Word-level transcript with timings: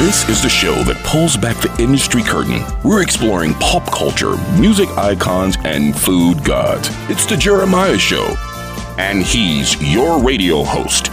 This 0.00 0.26
is 0.30 0.42
the 0.42 0.48
show 0.48 0.82
that 0.84 0.96
pulls 1.04 1.36
back 1.36 1.58
the 1.58 1.70
industry 1.78 2.22
curtain. 2.22 2.64
We're 2.82 3.02
exploring 3.02 3.52
pop 3.56 3.84
culture, 3.92 4.34
music 4.58 4.88
icons, 4.96 5.58
and 5.62 5.94
food 5.94 6.42
gods. 6.42 6.88
It's 7.10 7.26
the 7.26 7.36
Jeremiah 7.36 7.98
Show. 7.98 8.34
And 8.96 9.22
he's 9.22 9.76
your 9.92 10.18
radio 10.18 10.64
host. 10.64 11.10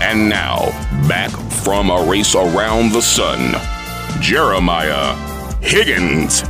And 0.00 0.28
now, 0.28 0.70
back 1.08 1.32
from 1.64 1.90
a 1.90 2.08
race 2.08 2.36
around 2.36 2.92
the 2.92 3.02
sun, 3.02 3.60
Jeremiah 4.22 5.16
Higgins. 5.60 6.44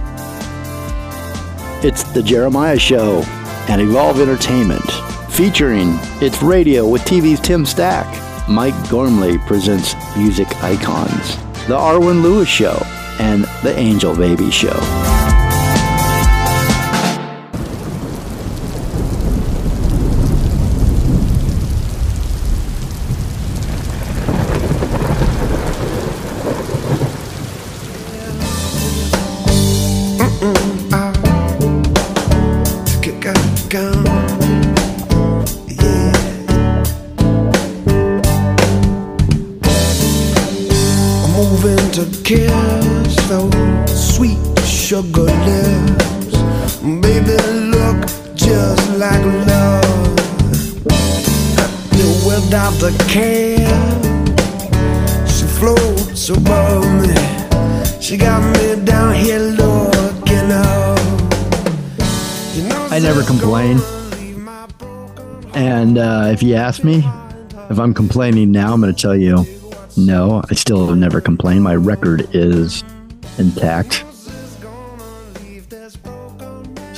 It's 1.82 2.02
the 2.12 2.22
Jeremiah 2.22 2.78
Show 2.78 3.22
and 3.70 3.80
Evolve 3.80 4.20
Entertainment, 4.20 4.84
featuring 5.30 5.94
It's 6.20 6.42
Radio 6.42 6.86
with 6.86 7.00
TV's 7.02 7.40
Tim 7.40 7.64
Stack. 7.64 8.31
Mike 8.48 8.74
Gormley 8.90 9.38
presents 9.38 9.94
Music 10.16 10.48
Icons, 10.62 11.36
The 11.68 11.76
Arwen 11.76 12.22
Lewis 12.22 12.48
Show, 12.48 12.76
and 13.20 13.44
The 13.62 13.74
Angel 13.76 14.16
Baby 14.16 14.50
Show. 14.50 15.21
Me 66.80 67.04
if 67.70 67.78
I'm 67.78 67.94
complaining 67.94 68.52
now, 68.52 68.74
I'm 68.74 68.80
going 68.80 68.94
to 68.94 69.00
tell 69.00 69.16
you 69.16 69.46
no, 69.96 70.42
I 70.50 70.54
still 70.54 70.86
have 70.86 70.96
never 70.96 71.20
complained. 71.20 71.64
My 71.64 71.74
record 71.74 72.28
is 72.34 72.82
intact. 73.38 74.04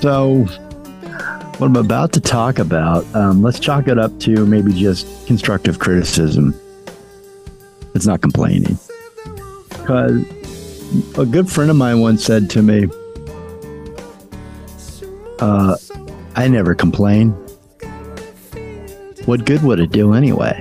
So, 0.01 0.45
what 1.59 1.67
I'm 1.67 1.77
about 1.77 2.13
to 2.13 2.21
talk 2.21 2.59
about, 2.59 3.05
um, 3.15 3.43
let's 3.43 3.59
chalk 3.59 3.89
it 3.89 3.99
up 3.99 4.19
to 4.21 4.47
maybe 4.47 4.73
just 4.73 5.27
constructive 5.27 5.79
criticism. 5.79 6.55
It's 7.95 8.07
not 8.07 8.21
complaining. 8.21 8.79
Because 9.69 10.25
a 11.19 11.27
good 11.27 11.51
friend 11.51 11.71
of 11.71 11.77
mine 11.77 12.01
once 12.01 12.25
said 12.25 12.51
to 12.51 12.63
me, 12.63 12.89
uh, 15.41 15.77
I 16.37 16.49
never 16.49 16.75
complain. 16.75 17.44
What 19.27 19.47
good 19.47 19.63
would 19.63 19.81
it 19.81 19.91
do 19.91 20.13
anyway? 20.13 20.61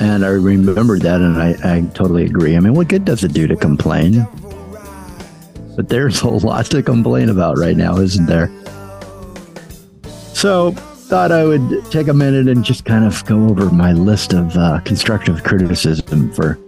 And 0.00 0.24
I 0.24 0.28
remembered 0.28 1.02
that, 1.02 1.20
and 1.20 1.40
I, 1.40 1.54
I 1.64 1.80
totally 1.94 2.24
agree. 2.24 2.56
I 2.56 2.60
mean, 2.60 2.74
what 2.74 2.88
good 2.88 3.04
does 3.04 3.24
it 3.24 3.32
do 3.32 3.46
to 3.46 3.56
complain? 3.56 4.26
But 5.76 5.88
there's 5.88 6.20
a 6.22 6.28
lot 6.28 6.66
to 6.66 6.82
complain 6.82 7.30
about 7.30 7.56
right 7.56 7.76
now, 7.76 7.96
isn't 7.96 8.26
there? 8.26 8.50
So, 10.34 10.72
thought 10.72 11.32
I 11.32 11.44
would 11.44 11.84
take 11.90 12.08
a 12.08 12.14
minute 12.14 12.48
and 12.48 12.64
just 12.64 12.84
kind 12.84 13.04
of 13.04 13.24
go 13.24 13.48
over 13.48 13.70
my 13.70 13.92
list 13.92 14.32
of 14.34 14.56
uh, 14.56 14.80
constructive 14.80 15.44
criticism 15.44 16.32
for, 16.32 16.58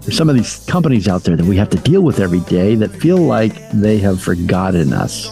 for 0.00 0.10
some 0.10 0.28
of 0.28 0.34
these 0.34 0.64
companies 0.66 1.06
out 1.06 1.22
there 1.22 1.36
that 1.36 1.46
we 1.46 1.56
have 1.56 1.70
to 1.70 1.78
deal 1.78 2.02
with 2.02 2.18
every 2.18 2.40
day 2.40 2.74
that 2.74 2.90
feel 2.90 3.18
like 3.18 3.54
they 3.72 3.98
have 3.98 4.20
forgotten 4.22 4.92
us. 4.92 5.30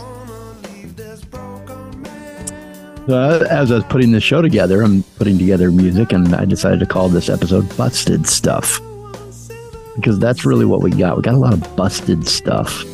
Uh, 3.08 3.46
as 3.48 3.70
I 3.70 3.76
was 3.76 3.84
putting 3.84 4.10
this 4.10 4.24
show 4.24 4.42
together, 4.42 4.82
I'm 4.82 5.04
putting 5.16 5.38
together 5.38 5.70
music, 5.70 6.12
and 6.12 6.34
I 6.34 6.44
decided 6.44 6.80
to 6.80 6.86
call 6.86 7.08
this 7.08 7.28
episode 7.28 7.76
Busted 7.76 8.26
Stuff. 8.26 8.80
Because 9.94 10.18
that's 10.18 10.44
really 10.44 10.64
what 10.64 10.82
we 10.82 10.90
got. 10.90 11.16
We 11.16 11.22
got 11.22 11.34
a 11.34 11.38
lot 11.38 11.52
of 11.52 11.76
busted 11.76 12.26
stuff 12.26 12.84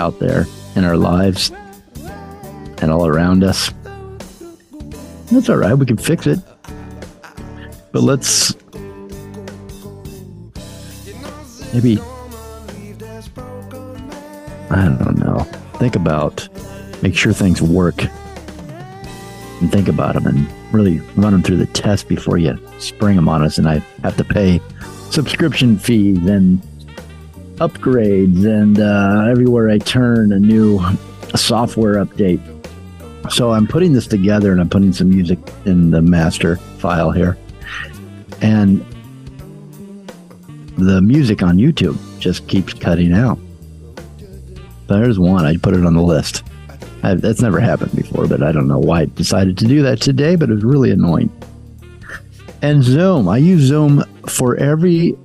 out 0.00 0.18
there 0.18 0.46
in 0.76 0.84
our 0.84 0.96
lives 0.96 1.52
and 2.80 2.90
all 2.90 3.06
around 3.06 3.44
us. 3.44 3.70
That's 5.30 5.50
all 5.50 5.58
right. 5.58 5.74
We 5.74 5.84
can 5.84 5.98
fix 5.98 6.26
it. 6.26 6.38
But 7.92 8.02
let's 8.02 8.54
maybe, 11.74 11.98
I 14.70 14.96
don't 14.98 15.18
know, 15.18 15.40
think 15.74 15.96
about, 15.96 16.48
make 17.02 17.14
sure 17.14 17.34
things 17.34 17.60
work 17.60 18.06
and 19.60 19.70
think 19.70 19.88
about 19.88 20.14
them 20.14 20.26
and 20.26 20.46
really 20.72 21.00
run 21.16 21.32
them 21.32 21.42
through 21.42 21.58
the 21.58 21.66
test 21.66 22.08
before 22.08 22.38
you 22.38 22.58
spring 22.78 23.16
them 23.16 23.28
on 23.28 23.42
us. 23.42 23.58
And 23.58 23.68
I 23.68 23.78
have 24.02 24.16
to 24.16 24.24
pay 24.24 24.60
subscription 25.10 25.78
fees 25.78 26.24
and 26.26 26.60
upgrades 27.56 28.46
and 28.46 28.80
uh, 28.80 29.30
everywhere 29.30 29.68
I 29.68 29.78
turn 29.78 30.32
a 30.32 30.38
new 30.38 30.80
software 31.34 32.04
update. 32.04 32.40
So 33.30 33.52
I'm 33.52 33.66
putting 33.66 33.92
this 33.92 34.06
together 34.06 34.50
and 34.50 34.60
I'm 34.60 34.68
putting 34.68 34.92
some 34.92 35.10
music 35.10 35.38
in 35.66 35.90
the 35.90 36.00
master 36.00 36.56
file 36.56 37.10
here. 37.10 37.36
And 38.40 38.84
the 40.78 41.02
music 41.02 41.42
on 41.42 41.58
YouTube 41.58 41.98
just 42.18 42.48
keeps 42.48 42.72
cutting 42.72 43.12
out. 43.12 43.38
There's 44.86 45.18
one. 45.18 45.44
I 45.44 45.56
put 45.56 45.74
it 45.74 45.84
on 45.84 45.94
the 45.94 46.02
list. 46.02 46.42
I, 47.02 47.14
that's 47.14 47.40
never 47.40 47.60
happened 47.60 47.94
before, 47.94 48.26
but 48.26 48.42
I 48.42 48.52
don't 48.52 48.68
know 48.68 48.78
why 48.78 49.02
I 49.02 49.04
decided 49.06 49.56
to 49.58 49.66
do 49.66 49.82
that 49.82 50.00
today, 50.00 50.36
but 50.36 50.50
it 50.50 50.54
was 50.54 50.64
really 50.64 50.90
annoying. 50.90 51.30
And 52.62 52.84
Zoom. 52.84 53.28
I 53.28 53.38
use 53.38 53.62
Zoom 53.62 54.04
for 54.28 54.56
every 54.56 55.16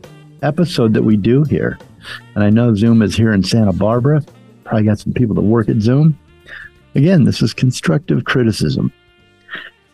episode 0.41 0.93
that 0.93 1.03
we 1.03 1.17
do 1.17 1.43
here. 1.43 1.77
And 2.35 2.43
I 2.43 2.49
know 2.49 2.75
Zoom 2.75 3.01
is 3.01 3.15
here 3.15 3.33
in 3.33 3.43
Santa 3.43 3.73
Barbara. 3.73 4.23
Probably 4.63 4.83
got 4.83 4.99
some 4.99 5.13
people 5.13 5.35
that 5.35 5.41
work 5.41 5.67
at 5.67 5.81
Zoom. 5.81 6.17
Again, 6.95 7.25
this 7.25 7.41
is 7.41 7.53
constructive 7.53 8.23
criticism. 8.23 8.91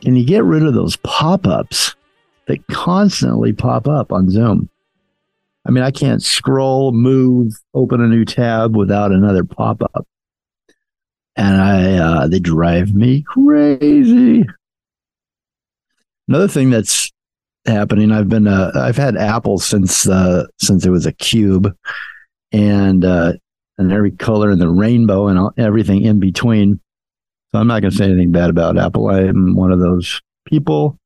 Can 0.01 0.15
you 0.15 0.25
get 0.25 0.43
rid 0.43 0.63
of 0.63 0.75
those 0.75 0.97
pop 0.97 1.47
ups 1.47 1.95
that 2.45 2.65
constantly 2.67 3.53
pop 3.53 3.87
up 3.87 4.11
on 4.11 4.29
Zoom? 4.29 4.69
I 5.65 5.71
mean, 5.71 5.83
I 5.83 5.91
can't 5.91 6.21
scroll, 6.21 6.91
move, 6.91 7.53
open 7.73 8.01
a 8.01 8.07
new 8.07 8.25
tab 8.25 8.75
without 8.75 9.11
another 9.11 9.43
pop 9.43 9.81
up 9.81 10.07
and 11.35 11.61
I 11.61 11.93
uh, 11.95 12.27
they 12.27 12.39
drive 12.39 12.93
me 12.93 13.23
crazy. 13.23 14.45
Another 16.27 16.47
thing 16.47 16.69
that's 16.69 17.11
happening, 17.65 18.11
I've 18.11 18.29
been 18.29 18.47
uh, 18.47 18.71
I've 18.75 18.97
had 18.97 19.17
Apple 19.17 19.59
since 19.59 20.07
uh, 20.07 20.45
since 20.59 20.85
it 20.85 20.89
was 20.89 21.05
a 21.05 21.13
cube, 21.13 21.75
and 22.51 23.03
uh, 23.03 23.33
and 23.77 23.91
every 23.91 24.11
color 24.11 24.51
in 24.51 24.59
the 24.59 24.69
rainbow 24.69 25.27
and 25.27 25.39
all, 25.39 25.53
everything 25.57 26.01
in 26.03 26.19
between. 26.19 26.79
So 27.51 27.59
I'm 27.59 27.67
not 27.67 27.81
going 27.81 27.91
to 27.91 27.97
say 27.97 28.05
anything 28.05 28.31
bad 28.31 28.49
about 28.49 28.77
Apple. 28.77 29.07
I 29.07 29.21
am 29.21 29.55
one 29.55 29.71
of 29.71 29.79
those 29.79 30.21
people. 30.45 30.97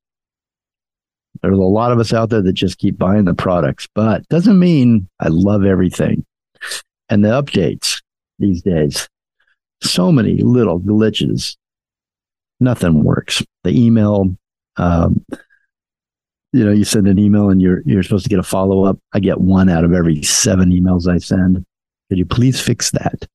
There's 1.41 1.57
a 1.57 1.61
lot 1.61 1.91
of 1.91 1.99
us 1.99 2.13
out 2.13 2.29
there 2.29 2.41
that 2.41 2.53
just 2.53 2.77
keep 2.77 2.97
buying 2.97 3.25
the 3.25 3.33
products, 3.33 3.87
but 3.93 4.27
doesn't 4.29 4.57
mean 4.57 5.09
I 5.19 5.27
love 5.29 5.65
everything. 5.65 6.25
And 7.09 7.23
the 7.23 7.29
updates 7.29 8.01
these 8.39 8.61
days, 8.61 9.07
so 9.81 10.11
many 10.11 10.37
little 10.37 10.79
glitches. 10.79 11.57
Nothing 12.59 13.03
works. 13.03 13.43
The 13.63 13.71
email, 13.71 14.35
um, 14.77 15.25
you 16.53 16.63
know, 16.63 16.71
you 16.71 16.85
send 16.85 17.07
an 17.07 17.19
email 17.19 17.49
and 17.49 17.61
you're 17.61 17.81
you're 17.85 18.03
supposed 18.03 18.23
to 18.23 18.29
get 18.29 18.39
a 18.39 18.43
follow 18.43 18.85
up. 18.85 18.97
I 19.13 19.19
get 19.19 19.41
one 19.41 19.69
out 19.69 19.83
of 19.83 19.93
every 19.93 20.21
seven 20.23 20.71
emails 20.71 21.07
I 21.07 21.17
send. 21.17 21.65
Could 22.09 22.17
you 22.17 22.25
please 22.25 22.61
fix 22.61 22.91
that? 22.91 23.27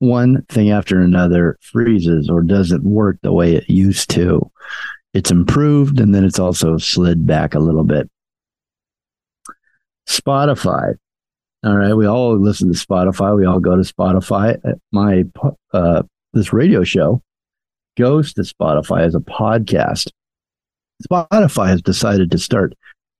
One 0.00 0.44
thing 0.50 0.70
after 0.70 1.00
another 1.00 1.56
freezes 1.62 2.28
or 2.28 2.42
doesn't 2.42 2.84
work 2.84 3.18
the 3.22 3.32
way 3.32 3.54
it 3.54 3.70
used 3.70 4.10
to. 4.10 4.50
It's 5.14 5.30
improved 5.30 6.00
and 6.00 6.14
then 6.14 6.24
it's 6.24 6.40
also 6.40 6.76
slid 6.76 7.26
back 7.26 7.54
a 7.54 7.60
little 7.60 7.84
bit. 7.84 8.10
Spotify. 10.06 10.96
All 11.64 11.78
right, 11.78 11.94
we 11.94 12.06
all 12.06 12.38
listen 12.38 12.70
to 12.70 12.78
Spotify. 12.78 13.34
We 13.34 13.46
all 13.46 13.58
go 13.58 13.74
to 13.74 13.82
Spotify. 13.82 14.60
Uh, 14.66 14.74
my 14.92 15.24
uh, 15.72 16.02
this 16.34 16.52
radio 16.52 16.84
show 16.84 17.22
goes 17.96 18.34
to 18.34 18.42
Spotify 18.42 19.00
as 19.00 19.14
a 19.14 19.20
podcast. 19.20 20.10
Spotify 21.08 21.68
has 21.68 21.80
decided 21.80 22.30
to 22.30 22.38
start 22.38 22.74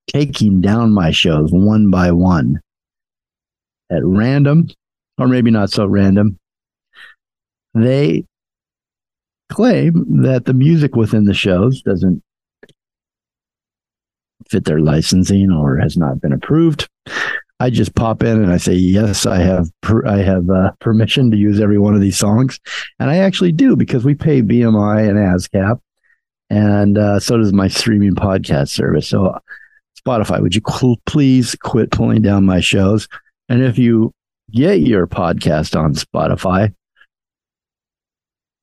taking 0.08 0.60
down 0.60 0.92
my 0.92 1.10
shows 1.10 1.52
one 1.52 1.90
by 1.90 2.12
one 2.12 2.60
at 3.90 4.04
random, 4.04 4.68
or 5.16 5.26
maybe 5.26 5.50
not 5.50 5.70
so 5.70 5.86
random. 5.86 6.38
They 7.72 8.26
claim 9.50 10.22
that 10.22 10.44
the 10.44 10.52
music 10.52 10.96
within 10.96 11.24
the 11.24 11.32
shows 11.32 11.80
doesn't 11.80 12.22
fit 14.50 14.66
their 14.66 14.80
licensing 14.80 15.50
or 15.50 15.78
has 15.78 15.96
not 15.96 16.20
been 16.20 16.34
approved. 16.34 16.90
I 17.60 17.70
just 17.70 17.94
pop 17.94 18.22
in 18.22 18.42
and 18.42 18.52
I 18.52 18.56
say, 18.56 18.74
yes, 18.74 19.26
I 19.26 19.38
have, 19.38 19.70
per- 19.80 20.06
I 20.06 20.18
have 20.18 20.50
uh, 20.50 20.72
permission 20.80 21.30
to 21.30 21.36
use 21.36 21.60
every 21.60 21.78
one 21.78 21.94
of 21.94 22.00
these 22.00 22.18
songs. 22.18 22.58
And 22.98 23.10
I 23.10 23.18
actually 23.18 23.52
do 23.52 23.76
because 23.76 24.04
we 24.04 24.14
pay 24.14 24.42
BMI 24.42 25.08
and 25.08 25.18
ASCAP. 25.18 25.80
And 26.50 26.98
uh, 26.98 27.20
so 27.20 27.38
does 27.38 27.52
my 27.52 27.68
streaming 27.68 28.14
podcast 28.14 28.68
service. 28.70 29.08
So 29.08 29.38
Spotify, 29.98 30.42
would 30.42 30.54
you 30.54 30.62
cl- 30.68 31.00
please 31.06 31.56
quit 31.62 31.90
pulling 31.90 32.22
down 32.22 32.44
my 32.44 32.60
shows? 32.60 33.08
And 33.48 33.62
if 33.62 33.78
you 33.78 34.12
get 34.50 34.80
your 34.80 35.06
podcast 35.06 35.78
on 35.78 35.94
Spotify, 35.94 36.74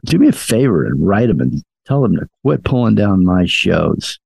do 0.06 0.20
me 0.20 0.28
a 0.28 0.34
favor 0.34 0.86
and 0.86 1.06
write 1.06 1.28
them 1.28 1.40
and 1.40 1.64
tell 1.86 2.02
them 2.02 2.16
to 2.18 2.28
quit 2.44 2.64
pulling 2.64 2.96
down 2.96 3.26
my 3.26 3.46
shows 3.46 4.20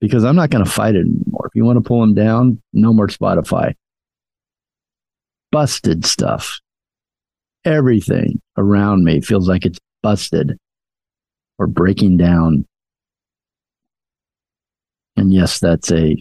because 0.00 0.24
I'm 0.24 0.36
not 0.36 0.50
going 0.50 0.64
to 0.64 0.70
fight 0.70 0.94
it 0.94 1.00
anymore. 1.00 1.46
If 1.46 1.54
you 1.54 1.64
want 1.64 1.76
to 1.82 1.86
pull 1.86 2.00
them 2.00 2.14
down, 2.14 2.60
no 2.72 2.92
more 2.92 3.08
Spotify. 3.08 3.74
Busted 5.52 6.04
stuff. 6.04 6.60
Everything 7.64 8.40
around 8.56 9.04
me 9.04 9.20
feels 9.20 9.48
like 9.48 9.64
it's 9.64 9.78
busted 10.02 10.58
or 11.58 11.66
breaking 11.66 12.16
down. 12.16 12.66
And 15.16 15.32
yes, 15.32 15.58
that's 15.58 15.90
a, 15.90 16.16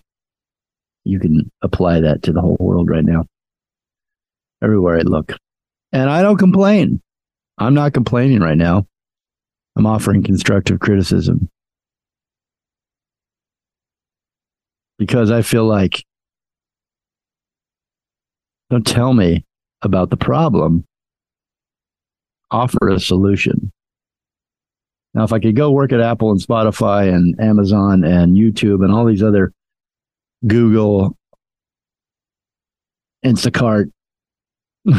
you 1.04 1.20
can 1.20 1.52
apply 1.62 2.00
that 2.00 2.24
to 2.24 2.32
the 2.32 2.42
whole 2.42 2.58
world 2.60 2.90
right 2.90 3.04
now. 3.04 3.26
Everywhere 4.64 4.98
I 4.98 5.02
look. 5.02 5.34
And 5.92 6.10
I 6.10 6.22
don't 6.22 6.38
complain. 6.38 7.02
I'm 7.58 7.74
not 7.74 7.94
complaining 7.94 8.40
right 8.40 8.58
now. 8.58 8.88
I'm 9.76 9.86
offering 9.86 10.24
constructive 10.24 10.80
criticism. 10.80 11.50
Because 14.98 15.32
I 15.32 15.42
feel 15.42 15.66
like 15.66 16.04
don't 18.70 18.86
tell 18.86 19.14
me 19.14 19.46
about 19.82 20.10
the 20.10 20.18
problem, 20.18 20.86
offer 22.52 22.90
a 22.90 23.00
solution. 23.00 23.72
Now, 25.14 25.24
if 25.24 25.32
I 25.32 25.40
could 25.40 25.56
go 25.56 25.72
work 25.72 25.94
at 25.94 26.02
Apple 26.02 26.32
and 26.32 26.42
Spotify 26.42 27.14
and 27.14 27.40
Amazon 27.40 28.04
and 28.04 28.36
YouTube 28.36 28.84
and 28.84 28.92
all 28.92 29.06
these 29.06 29.24
other 29.24 29.54
Google, 30.46 31.16
Instacart, 33.24 33.92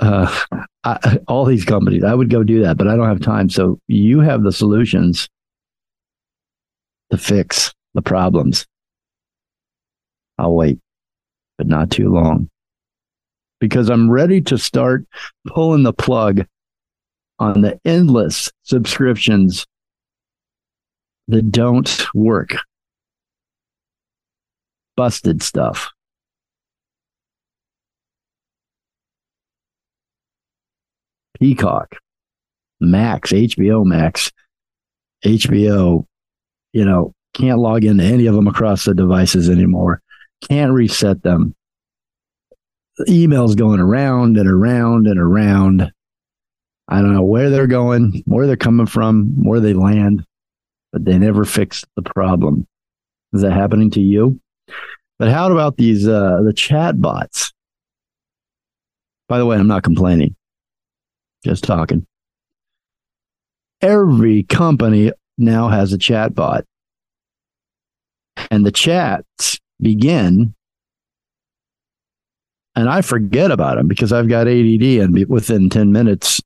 uh, 0.00 0.40
I, 0.84 1.18
all 1.26 1.44
these 1.44 1.64
companies, 1.64 2.04
I 2.04 2.14
would 2.14 2.30
go 2.30 2.44
do 2.44 2.62
that, 2.62 2.76
but 2.76 2.86
I 2.86 2.94
don't 2.94 3.08
have 3.08 3.20
time. 3.20 3.48
So 3.48 3.80
you 3.88 4.20
have 4.20 4.42
the 4.42 4.52
solutions 4.52 5.28
to 7.10 7.18
fix 7.18 7.72
the 7.94 8.02
problems. 8.02 8.66
I'll 10.38 10.54
wait, 10.54 10.78
but 11.58 11.66
not 11.66 11.90
too 11.90 12.12
long 12.12 12.50
because 13.64 13.88
I'm 13.88 14.10
ready 14.10 14.42
to 14.42 14.58
start 14.58 15.06
pulling 15.46 15.84
the 15.84 15.92
plug 15.94 16.44
on 17.38 17.62
the 17.62 17.80
endless 17.84 18.52
subscriptions 18.62 19.64
that 21.28 21.50
don't 21.50 22.06
work. 22.14 22.50
Busted 24.96 25.42
stuff. 25.42 25.90
Peacock, 31.40 31.96
Max, 32.80 33.32
HBO 33.32 33.84
Max, 33.84 34.30
HBO, 35.24 36.04
you 36.74 36.84
know, 36.84 37.14
can't 37.34 37.58
log 37.58 37.84
into 37.84 38.04
any 38.04 38.26
of 38.26 38.34
them 38.34 38.46
across 38.46 38.84
the 38.84 38.94
devices 38.94 39.50
anymore. 39.50 40.00
Can't 40.48 40.72
reset 40.72 41.22
them. 41.22 41.54
The 42.96 43.04
emails 43.06 43.56
going 43.56 43.80
around 43.80 44.38
and 44.38 44.48
around 44.48 45.06
and 45.08 45.18
around. 45.18 45.92
I 46.88 47.00
don't 47.00 47.12
know 47.12 47.24
where 47.24 47.50
they're 47.50 47.66
going, 47.66 48.22
where 48.26 48.46
they're 48.46 48.56
coming 48.56 48.86
from, 48.86 49.42
where 49.44 49.58
they 49.58 49.74
land, 49.74 50.24
but 50.92 51.04
they 51.04 51.18
never 51.18 51.44
fix 51.44 51.84
the 51.96 52.02
problem. 52.02 52.66
Is 53.32 53.42
that 53.42 53.52
happening 53.52 53.90
to 53.92 54.00
you? 54.00 54.40
But 55.18 55.30
how 55.30 55.50
about 55.50 55.76
these 55.76 56.06
uh, 56.06 56.40
the 56.44 56.52
chat 56.52 57.00
bots? 57.00 57.52
By 59.28 59.38
the 59.38 59.46
way, 59.46 59.56
I'm 59.56 59.66
not 59.66 59.82
complaining. 59.82 60.36
Just 61.44 61.64
talking. 61.64 62.06
Every 63.80 64.44
company 64.44 65.12
now 65.36 65.68
has 65.68 65.92
a 65.92 65.98
chat 65.98 66.34
bot 66.34 66.64
and 68.50 68.64
the 68.64 68.72
chats 68.72 69.58
begin 69.80 70.54
and 72.76 72.88
I 72.88 73.02
forget 73.02 73.50
about 73.50 73.76
them 73.76 73.86
because 73.86 74.12
I've 74.12 74.28
got 74.28 74.48
ADD 74.48 74.82
and 74.82 75.26
within 75.28 75.70
10 75.70 75.92
minutes 75.92 76.40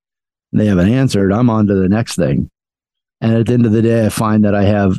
they 0.53 0.67
haven't 0.67 0.91
answered. 0.91 1.33
I'm 1.33 1.51
on 1.51 1.67
to 1.67 1.75
the 1.75 1.89
next 1.89 2.17
thing. 2.17 2.51
And 3.21 3.35
at 3.35 3.47
the 3.47 3.55
end 3.55 3.67
of 3.67 3.73
the 3.73 3.83
day, 3.83 4.07
I 4.07 4.09
find 4.09 4.45
that 4.45 4.55
I 4.55 4.65
have 4.65 4.99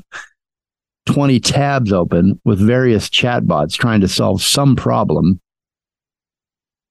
20 1.08 1.40
tabs 1.40 1.92
open 1.92 2.40
with 2.46 2.60
various 2.60 3.10
chatbots 3.10 3.74
trying 3.74 4.02
to 4.02 4.08
solve 4.08 4.42
some 4.42 4.76
problem 4.76 5.40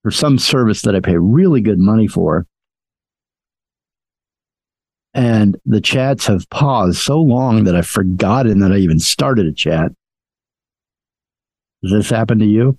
or 0.05 0.11
some 0.11 0.39
service 0.39 0.83
that 0.83 0.97
I 0.97 1.01
pay 1.01 1.17
really 1.17 1.61
good 1.61 1.79
money 1.79 2.09
for. 2.09 2.47
And 5.19 5.57
the 5.67 5.81
chats 5.81 6.29
have 6.29 6.49
paused 6.49 6.99
so 6.99 7.21
long 7.21 7.65
that 7.65 7.75
I've 7.75 7.89
forgotten 7.89 8.61
that 8.61 8.71
I 8.71 8.77
even 8.77 9.01
started 9.01 9.47
a 9.47 9.53
chat. 9.53 9.91
Does 11.83 11.91
this 11.91 12.09
happen 12.09 12.39
to 12.39 12.45
you? 12.45 12.79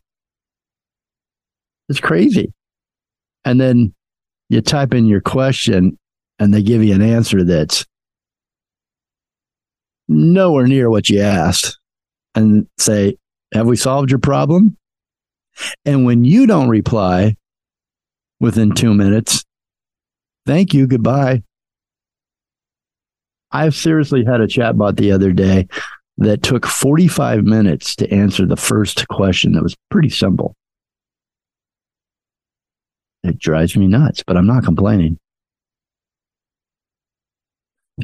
It's 1.90 2.00
crazy. 2.00 2.54
And 3.44 3.60
then 3.60 3.94
you 4.48 4.62
type 4.62 4.94
in 4.94 5.06
your 5.06 5.20
question 5.20 6.00
and 6.40 6.54
they 6.54 6.64
give 6.64 6.82
you 6.82 6.96
an 6.96 7.02
answer 7.02 7.44
that's 7.44 7.86
nowhere 10.08 10.66
near 10.66 10.90
what 10.90 11.10
you 11.10 11.20
asked 11.20 11.78
and 12.36 12.68
say, 12.78 13.18
Have 13.54 13.68
we 13.68 13.76
solved 13.76 14.12
your 14.12 14.20
problem? 14.20 14.78
And 15.84 16.06
when 16.06 16.24
you 16.24 16.48
don't 16.48 16.70
reply 16.70 17.36
within 18.40 18.72
two 18.72 18.94
minutes, 18.94 19.44
thank 20.46 20.74
you, 20.74 20.88
goodbye. 20.88 21.44
I've 23.52 23.76
seriously 23.76 24.24
had 24.26 24.42
a 24.42 24.48
chatbot 24.48 24.98
the 24.98 25.12
other 25.12 25.32
day 25.32 25.68
that 26.18 26.44
took 26.44 26.66
45 26.66 27.44
minutes 27.44 27.96
to 27.96 28.12
answer 28.12 28.46
the 28.46 28.58
first 28.58 29.08
question 29.08 29.54
that 29.54 29.64
was 29.64 29.76
pretty 29.90 30.10
simple. 30.10 30.56
It 33.24 33.40
drives 33.40 33.76
me 33.76 33.88
nuts, 33.88 34.24
but 34.26 34.38
I'm 34.38 34.48
not 34.48 34.64
complaining. 34.64 35.18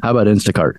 How 0.02 0.10
about 0.10 0.26
Instacart? 0.26 0.76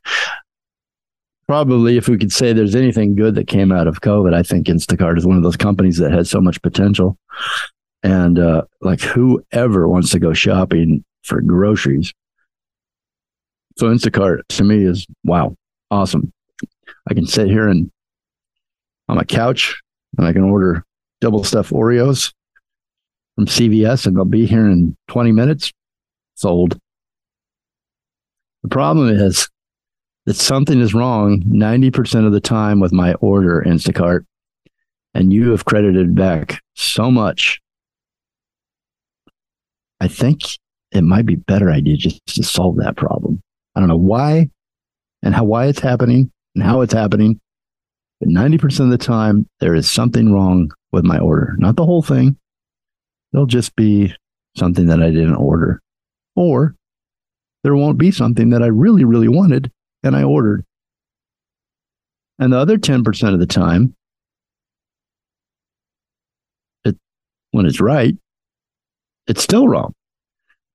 Probably, 1.48 1.98
if 1.98 2.10
we 2.10 2.18
could 2.18 2.34
say 2.34 2.52
there's 2.52 2.76
anything 2.76 3.16
good 3.16 3.36
that 3.36 3.48
came 3.48 3.72
out 3.72 3.88
of 3.88 4.02
COVID, 4.02 4.34
I 4.34 4.44
think 4.44 4.68
Instacart 4.68 5.18
is 5.18 5.26
one 5.26 5.38
of 5.38 5.44
those 5.44 5.56
companies 5.56 5.98
that 5.98 6.12
had 6.12 6.28
so 6.28 6.42
much 6.42 6.62
potential. 6.62 7.18
And 8.04 8.38
uh, 8.38 8.64
like, 8.82 9.02
whoever 9.02 9.88
wants 9.88 10.10
to 10.12 10.20
go 10.20 10.34
shopping 10.34 11.04
for 11.24 11.42
groceries. 11.42 12.14
So, 13.78 13.88
Instacart 13.88 14.42
to 14.50 14.64
me 14.64 14.84
is 14.84 15.06
wow, 15.24 15.56
awesome. 15.92 16.34
I 17.10 17.14
can 17.14 17.28
sit 17.28 17.48
here 17.48 17.68
and 17.68 17.92
on 19.08 19.18
my 19.18 19.24
couch 19.24 19.80
and 20.18 20.26
I 20.26 20.34
can 20.34 20.44
order 20.44 20.84
double 21.22 21.44
stuffed 21.44 21.72
Oreos 21.72 22.34
from 23.36 23.46
CVS 23.46 24.06
and 24.06 24.16
they'll 24.16 24.26
be 24.26 24.46
here 24.46 24.68
in 24.68 24.98
20 25.10 25.32
minutes. 25.32 25.72
Sold. 26.36 26.78
The 28.64 28.70
problem 28.70 29.10
is 29.10 29.48
that 30.26 30.36
something 30.36 30.82
is 30.82 30.94
wrong 30.94 31.42
90% 31.48 32.26
of 32.26 32.34
the 32.34 32.42
time 32.42 32.80
with 32.80 32.92
my 32.92 33.14
order, 33.16 33.64
Instacart, 33.66 34.26
and 35.14 35.32
you 35.32 35.52
have 35.52 35.66
credited 35.66 36.16
back 36.16 36.62
so 36.76 37.10
much. 37.10 37.62
I 40.00 40.08
think 40.08 40.42
it 40.92 41.04
might 41.04 41.26
be 41.26 41.36
better 41.36 41.72
idea 41.72 41.98
just 41.98 42.26
to 42.36 42.44
solve 42.44 42.78
that 42.78 42.98
problem. 42.98 43.42
I 43.78 43.80
don't 43.80 43.90
know 43.90 43.96
why 43.96 44.50
and 45.22 45.36
how 45.36 45.44
why 45.44 45.68
it's 45.68 45.80
happening 45.80 46.32
and 46.56 46.64
how 46.64 46.82
it's 46.82 46.94
happening. 46.94 47.40
But 48.20 48.30
90% 48.30 48.80
of 48.80 48.90
the 48.90 48.98
time, 48.98 49.48
there 49.60 49.76
is 49.76 49.88
something 49.88 50.34
wrong 50.34 50.72
with 50.92 51.06
my 51.06 51.20
order. 51.20 51.54
Not 51.60 51.76
the 51.76 51.86
whole 51.86 52.02
thing. 52.02 52.38
It'll 53.32 53.46
just 53.46 53.76
be 53.76 54.16
something 54.58 54.88
that 54.88 55.04
I 55.04 55.12
didn't 55.12 55.36
order. 55.36 55.80
Or 56.36 56.74
there 57.64 57.76
won't 57.76 58.00
be 58.00 58.10
something 58.10 58.50
that 58.50 58.64
I 58.64 58.68
really, 58.68 59.04
really 59.04 59.28
wanted 59.28 59.72
and 60.02 60.16
I 60.16 60.24
ordered. 60.24 60.66
And 62.40 62.52
the 62.52 62.58
other 62.58 62.80
10% 62.80 63.34
of 63.36 63.40
the 63.40 63.46
time, 63.46 63.94
it, 66.84 66.98
when 67.52 67.68
it's 67.68 67.80
right, 67.80 68.16
it's 69.28 69.44
still 69.44 69.68
wrong 69.68 69.94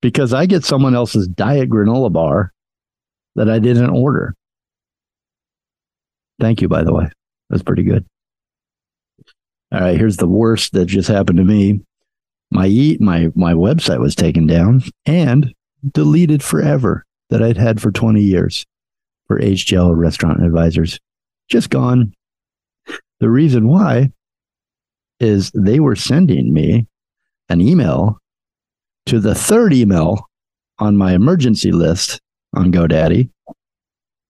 because 0.01 0.33
I 0.33 0.47
get 0.47 0.65
someone 0.65 0.95
else's 0.95 1.27
diet 1.27 1.69
granola 1.69 2.13
bar 2.13 2.53
that 3.35 3.49
I 3.49 3.59
didn't 3.59 3.91
order. 3.91 4.35
Thank 6.41 6.61
you, 6.61 6.69
by 6.69 6.83
the 6.83 6.93
way. 6.93 7.11
That's 7.51 7.63
pretty 7.63 7.83
good. 7.83 8.05
All 9.73 9.81
right, 9.81 9.97
here's 9.99 10.17
the 10.17 10.27
worst 10.27 10.73
that 10.73 10.87
just 10.87 11.09
happened 11.09 11.39
to 11.39 11.45
me. 11.45 11.81
My 12.51 12.67
eat 12.67 13.01
my 13.01 13.29
my 13.35 13.55
website 13.55 14.01
was 14.01 14.15
taken 14.15 14.47
down 14.47 14.83
and 15.07 15.55
deleted 15.93 16.43
forever 16.43 17.05
that 17.31 17.43
I'd 17.43 17.57
had 17.57 17.81
for 17.81 17.91
20 17.91 18.21
years 18.21 18.67
for 19.27 19.41
HGL 19.41 19.97
restaurant 19.97 20.45
advisors. 20.45 20.99
Just 21.49 21.71
gone. 21.71 22.13
The 23.21 23.31
reason 23.31 23.69
why 23.69 24.11
is 25.21 25.51
they 25.55 25.81
were 25.81 25.97
sending 25.97 26.53
me 26.53 26.87
an 27.49 27.61
email 27.61 28.19
to 29.07 29.21
the 29.21 29.35
third 29.35 29.73
email 29.73 30.29
on 30.79 30.97
my 30.97 31.15
emergency 31.15 31.73
list 31.73 32.21
on 32.55 32.73
GoDaddy, 32.73 33.31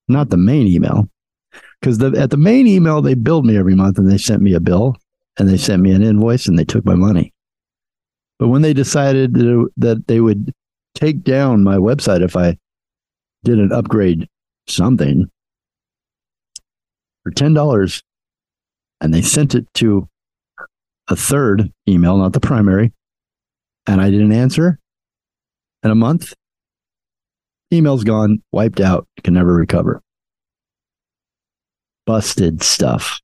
not 0.09 0.31
the 0.31 0.37
main 0.37 0.67
email. 0.67 1.09
Because 1.81 1.99
the, 1.99 2.13
at 2.19 2.31
the 2.31 2.37
main 2.37 2.67
email, 2.67 3.03
they 3.03 3.15
billed 3.15 3.45
me 3.45 3.59
every 3.59 3.75
month 3.75 3.99
and 3.99 4.11
they 4.11 4.19
sent 4.19 4.43
me 4.43 4.55
a 4.55 4.61
bill 4.61 4.97
and 5.39 5.49
they 5.49 5.57
sent 5.57 5.83
me 5.83 5.93
an 5.93 6.03
invoice 6.03 6.47
and 6.47 6.59
they 6.59 6.65
took 6.65 6.85
my 6.85 6.95
money. 6.95 7.33
But 8.39 8.49
when 8.49 8.63
they 8.63 8.73
decided 8.73 9.35
that 9.35 10.05
they 10.07 10.21
would 10.21 10.53
take 10.95 11.23
down 11.23 11.65
my 11.65 11.77
website 11.77 12.23
if 12.23 12.37
I 12.37 12.57
did 13.45 13.59
an 13.59 13.73
upgrade 13.73 14.29
something 14.69 15.29
for 17.23 17.33
$10, 17.33 18.03
and 19.01 19.13
they 19.13 19.23
sent 19.23 19.55
it 19.55 19.67
to 19.75 20.09
a 21.09 21.17
third 21.17 21.73
email, 21.89 22.17
not 22.17 22.33
the 22.33 22.41
primary, 22.41 22.93
and 23.87 24.01
I 24.01 24.11
didn't 24.11 24.33
answer 24.33 24.79
in 25.83 25.91
a 25.91 25.97
month, 25.97 26.35
email's 27.73 28.05
gone, 28.05 28.43
wiped 28.53 28.81
out, 28.81 29.09
can 29.25 29.35
never 29.35 29.55
recover. 29.55 30.03
Busted 32.07 32.63
stuff. 32.63 33.21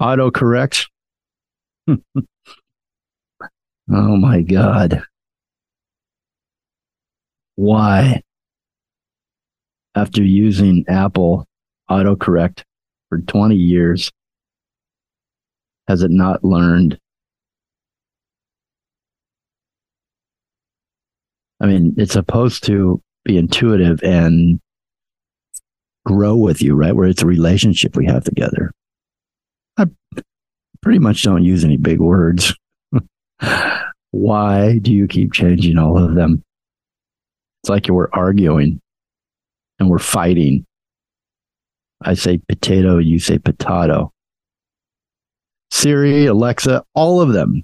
Autocorrect. 0.00 0.88
oh 1.88 2.00
my 3.88 4.42
God. 4.42 5.02
Why? 7.54 8.22
After 9.94 10.22
using 10.22 10.84
Apple 10.88 11.46
autocorrect 11.90 12.62
for 13.08 13.18
20 13.18 13.54
years, 13.54 14.10
has 15.86 16.02
it 16.02 16.10
not 16.10 16.42
learned? 16.42 16.98
I 21.62 21.66
mean, 21.66 21.94
it's 21.96 22.12
supposed 22.12 22.64
to 22.64 23.00
be 23.24 23.38
intuitive 23.38 24.02
and 24.02 24.60
grow 26.04 26.36
with 26.36 26.60
you, 26.60 26.74
right? 26.74 26.94
Where 26.94 27.08
it's 27.08 27.22
a 27.22 27.26
relationship 27.26 27.96
we 27.96 28.06
have 28.06 28.24
together. 28.24 28.72
I 29.78 29.86
pretty 30.82 30.98
much 30.98 31.22
don't 31.22 31.44
use 31.44 31.64
any 31.64 31.76
big 31.76 32.00
words. 32.00 32.54
Why 34.10 34.78
do 34.78 34.92
you 34.92 35.06
keep 35.06 35.32
changing 35.32 35.78
all 35.78 35.96
of 35.96 36.14
them? 36.16 36.42
It's 37.62 37.70
like 37.70 37.86
you 37.86 37.94
were 37.94 38.10
arguing 38.12 38.80
and 39.78 39.88
we're 39.88 40.00
fighting. 40.00 40.66
I 42.02 42.14
say 42.14 42.38
potato, 42.48 42.98
you 42.98 43.20
say 43.20 43.38
potato. 43.38 44.10
Siri, 45.70 46.26
Alexa, 46.26 46.82
all 46.94 47.20
of 47.20 47.32
them. 47.32 47.62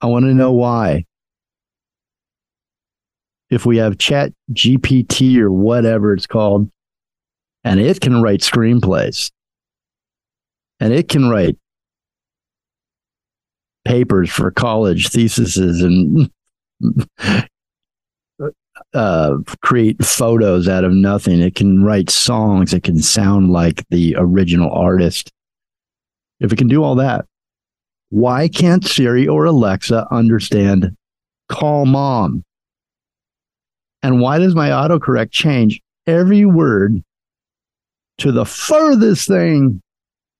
I 0.00 0.06
want 0.06 0.24
to 0.24 0.34
know 0.34 0.52
why. 0.52 1.04
If 3.50 3.66
we 3.66 3.78
have 3.78 3.98
Chat 3.98 4.32
GPT 4.52 5.38
or 5.38 5.50
whatever 5.50 6.12
it's 6.12 6.26
called, 6.26 6.70
and 7.64 7.80
it 7.80 8.00
can 8.00 8.22
write 8.22 8.40
screenplays, 8.40 9.30
and 10.78 10.92
it 10.92 11.08
can 11.08 11.28
write 11.28 11.58
papers 13.84 14.30
for 14.30 14.50
college 14.50 15.08
theses 15.08 15.56
and 15.56 16.30
uh, 18.94 19.36
create 19.62 20.02
photos 20.04 20.68
out 20.68 20.84
of 20.84 20.92
nothing. 20.92 21.40
It 21.40 21.54
can 21.54 21.82
write 21.82 22.10
songs. 22.10 22.72
It 22.72 22.82
can 22.82 23.00
sound 23.00 23.50
like 23.50 23.84
the 23.90 24.14
original 24.18 24.70
artist. 24.70 25.30
If 26.40 26.52
it 26.52 26.56
can 26.56 26.68
do 26.68 26.82
all 26.82 26.94
that, 26.96 27.26
why 28.10 28.48
can't 28.48 28.84
Siri 28.84 29.26
or 29.26 29.46
Alexa 29.46 30.06
understand 30.10 30.96
call 31.48 31.86
mom? 31.86 32.44
And 34.02 34.20
why 34.20 34.38
does 34.38 34.54
my 34.54 34.70
autocorrect 34.70 35.30
change 35.30 35.80
every 36.06 36.44
word 36.44 37.02
to 38.18 38.32
the 38.32 38.44
furthest 38.44 39.28
thing 39.28 39.80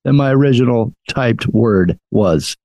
than 0.05 0.17
my 0.17 0.31
original 0.33 0.93
typed 1.09 1.47
word 1.47 1.99
was? 2.11 2.57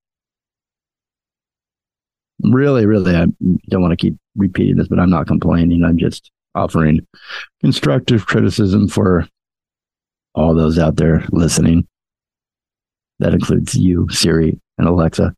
Really, 2.41 2.85
really, 2.85 3.15
I 3.15 3.25
don't 3.69 3.81
want 3.81 3.91
to 3.91 3.97
keep 3.97 4.15
repeating 4.35 4.75
this, 4.77 4.88
but 4.88 5.00
I'm 5.00 5.09
not 5.09 5.27
complaining. 5.27 5.83
I'm 5.83 5.97
just 5.97 6.31
offering 6.53 7.05
constructive 7.62 8.25
criticism 8.25 8.88
for 8.88 9.27
all 10.33 10.53
those 10.53 10.77
out 10.79 10.95
there 10.97 11.24
listening. 11.31 11.88
That 13.19 13.34
includes 13.34 13.75
you, 13.75 14.07
Siri, 14.10 14.60
and 14.77 14.88
Alexa. 14.88 15.34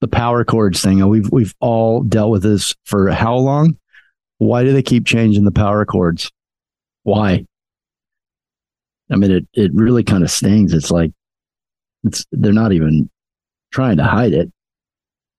The 0.00 0.08
power 0.08 0.44
cords 0.44 0.82
thing, 0.82 1.06
we've 1.08 1.30
we've 1.30 1.54
all 1.60 2.02
dealt 2.02 2.30
with 2.30 2.42
this 2.42 2.74
for 2.84 3.08
how 3.10 3.36
long? 3.36 3.78
Why 4.38 4.64
do 4.64 4.72
they 4.72 4.82
keep 4.82 5.06
changing 5.06 5.44
the 5.44 5.52
power 5.52 5.84
cords? 5.84 6.30
Why? 7.04 7.44
I 9.10 9.16
mean, 9.16 9.30
it 9.30 9.46
it 9.52 9.70
really 9.74 10.02
kind 10.02 10.24
of 10.24 10.30
stings. 10.30 10.72
It's 10.72 10.90
like 10.90 11.12
it's 12.04 12.24
they're 12.32 12.52
not 12.52 12.72
even 12.72 13.08
trying 13.70 13.98
to 13.98 14.04
hide 14.04 14.32
it. 14.32 14.50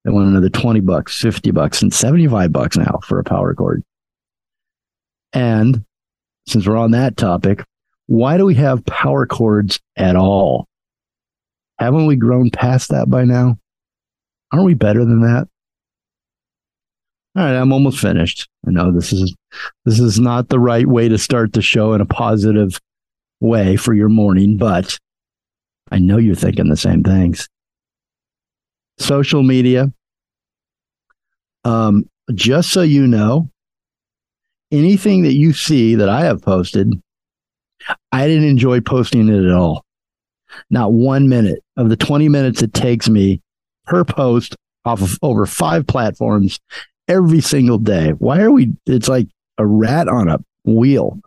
They 0.06 0.12
want 0.12 0.28
another 0.28 0.50
20 0.50 0.82
bucks, 0.82 1.20
50 1.20 1.52
bucks, 1.52 1.82
and 1.82 1.94
75 1.94 2.52
bucks 2.52 2.78
now 2.78 3.00
for 3.04 3.20
a 3.20 3.24
power 3.24 3.54
cord. 3.54 3.84
And 5.32 5.86
since 6.46 6.68
we're 6.68 6.78
on 6.78 6.92
that 6.92 7.16
topic, 7.16 7.64
why 8.14 8.38
do 8.38 8.46
we 8.46 8.54
have 8.54 8.86
power 8.86 9.26
cords 9.26 9.80
at 9.98 10.16
all? 10.16 10.68
Haven't 11.80 12.06
we 12.06 12.16
grown 12.16 12.52
past 12.52 12.90
that 12.90 13.10
by 13.10 13.24
now? 13.24 13.58
Aren't 14.52 14.66
we 14.66 14.76
better 14.76 15.04
than 15.04 15.22
that? 15.22 15.48
All 17.36 17.44
right, 17.44 17.56
I'm 17.56 17.74
almost 17.74 18.00
finished. 18.00 18.48
I 18.68 18.70
know 18.70 18.92
this 18.92 19.12
is 19.12 19.36
this 19.86 20.00
is 20.00 20.20
not 20.20 20.50
the 20.50 20.60
right 20.60 20.86
way 20.86 21.10
to 21.10 21.18
start 21.18 21.54
the 21.54 21.64
show 21.64 21.94
in 21.94 22.02
a 22.02 22.06
positive 22.06 22.80
way 23.40 23.78
for 23.78 23.96
your 23.96 24.10
morning, 24.10 24.58
but 24.58 24.96
I 25.92 25.98
know 25.98 26.20
you're 26.20 26.36
thinking 26.36 26.70
the 26.70 26.78
same 26.78 27.02
things 27.02 27.50
social 29.00 29.42
media. 29.42 29.92
Um, 31.66 32.08
just 32.36 32.70
so 32.70 32.84
you 32.84 33.08
know, 33.08 33.50
anything 34.72 35.24
that 35.24 35.34
you 35.34 35.52
see 35.52 35.96
that 35.96 36.10
I 36.10 36.26
have 36.26 36.44
posted, 36.44 36.94
I 38.12 38.28
didn't 38.28 38.48
enjoy 38.48 38.82
posting 38.82 39.30
it 39.30 39.46
at 39.46 39.52
all. 39.52 39.84
Not 40.70 40.94
one 40.94 41.30
minute 41.30 41.60
of 41.78 41.90
the 41.90 41.98
20 41.98 42.30
minutes 42.30 42.62
it 42.62 42.74
takes 42.74 43.10
me 43.10 43.42
per 43.86 44.04
post 44.04 44.56
off 44.86 45.02
of 45.02 45.18
over 45.22 45.46
five 45.46 45.88
platforms 45.88 46.60
every 47.08 47.42
single 47.42 47.78
day. 47.78 48.12
Why 48.12 48.42
are 48.42 48.52
we? 48.52 48.72
It's 48.86 49.08
like 49.08 49.28
a 49.58 49.66
rat 49.66 50.08
on 50.08 50.30
a 50.30 50.40
wheel. 50.66 51.20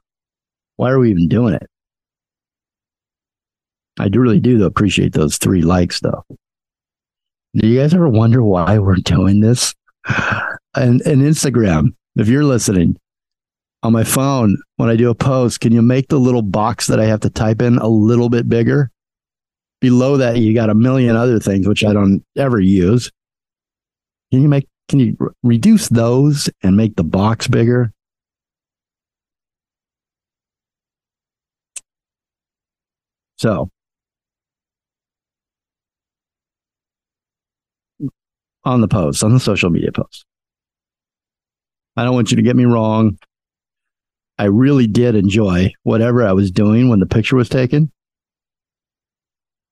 Why 0.77 0.91
are 0.91 0.99
we 0.99 1.11
even 1.11 1.29
doing 1.29 1.55
it? 1.55 1.67
I 3.99 4.09
do 4.09 4.21
really 4.21 4.41
do 4.41 4.65
appreciate 4.65 5.15
those 5.15 5.39
three 5.39 5.63
likes 5.63 6.01
though. 6.01 6.25
Do 7.55 7.67
you 7.67 7.81
guys 7.81 7.95
ever 7.95 8.09
wonder 8.09 8.43
why 8.43 8.79
we're 8.79 8.97
doing 8.97 9.41
this? 9.41 9.75
And, 10.75 11.01
and 11.07 11.23
Instagram, 11.23 11.95
if 12.17 12.29
you're 12.29 12.45
listening 12.45 12.99
on 13.83 13.93
my 13.93 14.05
phone, 14.05 14.57
when 14.77 14.89
I 14.89 14.97
do 14.97 15.11
a 15.11 15.15
post, 15.15 15.61
can 15.61 15.73
you 15.73 15.83
make 15.83 16.09
the 16.09 16.19
little 16.19 16.43
box 16.43 16.87
that 16.89 17.01
I 17.01 17.05
have 17.05 17.21
to 17.21 17.31
type 17.31 17.63
in 17.63 17.79
a 17.79 17.89
little 17.89 18.29
bit 18.29 18.49
bigger? 18.49 18.91
Below 19.81 20.17
that, 20.17 20.39
you 20.39 20.55
got 20.55 20.71
a 20.71 20.75
million 20.75 21.17
other 21.17 21.39
things, 21.39 21.69
which 21.69 21.85
I 21.85 21.93
don't 21.93 22.25
ever 22.37 22.59
use. 22.59 23.11
Can 24.33 24.43
you 24.43 24.49
make, 24.49 24.67
can 24.89 24.99
you 24.99 25.17
reduce 25.43 25.89
those 25.89 26.51
and 26.63 26.77
make 26.77 26.97
the 26.97 27.05
box 27.05 27.47
bigger? 27.47 27.93
So 33.39 33.71
on 38.65 38.81
the 38.81 38.89
post, 38.89 39.23
on 39.23 39.33
the 39.33 39.41
social 39.41 39.71
media 39.71 39.93
post. 39.93 40.25
I 41.97 42.05
don't 42.05 42.15
want 42.15 42.31
you 42.31 42.37
to 42.37 42.43
get 42.43 42.57
me 42.57 42.65
wrong. 42.65 43.19
I 44.39 44.45
really 44.45 44.87
did 44.87 45.15
enjoy 45.15 45.73
whatever 45.83 46.25
I 46.25 46.33
was 46.33 46.51
doing 46.51 46.89
when 46.89 47.01
the 47.01 47.07
picture 47.07 47.37
was 47.37 47.49
taken. 47.49 47.91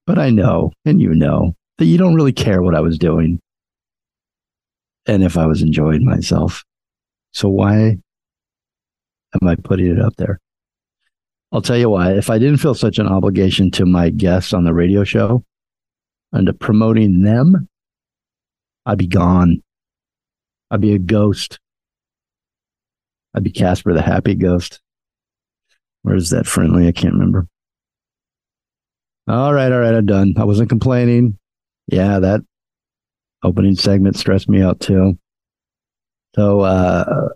But 0.07 0.19
I 0.19 0.29
know, 0.29 0.71
and 0.85 1.01
you 1.01 1.13
know, 1.13 1.55
that 1.77 1.85
you 1.85 1.97
don't 1.97 2.15
really 2.15 2.33
care 2.33 2.61
what 2.61 2.75
I 2.75 2.79
was 2.79 2.97
doing 2.97 3.39
and 5.07 5.23
if 5.23 5.37
I 5.37 5.45
was 5.45 5.61
enjoying 5.61 6.05
myself. 6.05 6.63
So 7.33 7.49
why 7.49 7.97
am 9.41 9.47
I 9.47 9.55
putting 9.55 9.87
it 9.87 9.99
up 9.99 10.15
there? 10.15 10.39
I'll 11.51 11.61
tell 11.61 11.77
you 11.77 11.89
why. 11.89 12.13
If 12.13 12.29
I 12.29 12.39
didn't 12.39 12.57
feel 12.57 12.73
such 12.73 12.97
an 12.97 13.07
obligation 13.07 13.71
to 13.71 13.85
my 13.85 14.09
guests 14.09 14.53
on 14.53 14.63
the 14.63 14.73
radio 14.73 15.03
show 15.03 15.43
and 16.31 16.47
to 16.47 16.53
promoting 16.53 17.21
them, 17.21 17.67
I'd 18.85 18.97
be 18.97 19.07
gone. 19.07 19.61
I'd 20.71 20.81
be 20.81 20.93
a 20.93 20.99
ghost. 20.99 21.59
I'd 23.35 23.43
be 23.43 23.51
Casper 23.51 23.93
the 23.93 24.01
Happy 24.01 24.33
Ghost. 24.33 24.79
Where's 26.03 26.29
that 26.29 26.47
friendly? 26.47 26.87
I 26.87 26.91
can't 26.93 27.13
remember. 27.13 27.47
All 29.27 29.53
right, 29.53 29.71
all 29.71 29.79
right, 29.79 29.93
I'm 29.93 30.05
done. 30.05 30.35
I 30.37 30.45
wasn't 30.45 30.69
complaining. 30.69 31.37
Yeah, 31.87 32.19
that 32.19 32.41
opening 33.43 33.75
segment 33.75 34.15
stressed 34.15 34.47
me 34.47 34.61
out 34.61 34.79
too. 34.79 35.17
So 36.35 36.61
uh, 36.61 37.29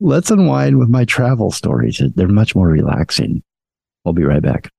let's 0.00 0.30
unwind 0.30 0.78
with 0.78 0.88
my 0.88 1.04
travel 1.04 1.50
stories. 1.50 2.02
They're 2.14 2.28
much 2.28 2.54
more 2.54 2.68
relaxing. 2.68 3.42
We'll 4.04 4.14
be 4.14 4.24
right 4.24 4.42
back. 4.42 4.70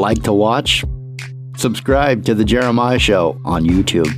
Like 0.00 0.22
to 0.22 0.32
watch? 0.32 0.82
Subscribe 1.58 2.24
to 2.24 2.34
The 2.34 2.42
Jeremiah 2.42 2.98
Show 2.98 3.38
on 3.44 3.64
YouTube. 3.66 4.08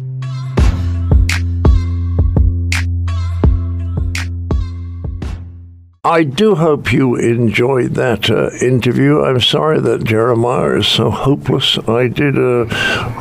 I 6.12 6.24
do 6.24 6.54
hope 6.56 6.92
you 6.92 7.16
enjoyed 7.16 7.94
that 7.94 8.28
uh, 8.28 8.50
interview. 8.60 9.22
I'm 9.22 9.40
sorry 9.40 9.80
that 9.80 10.04
Jeremiah 10.04 10.76
is 10.80 10.86
so 10.86 11.10
hopeless. 11.10 11.78
I 11.88 12.08
did 12.08 12.36
a 12.36 12.66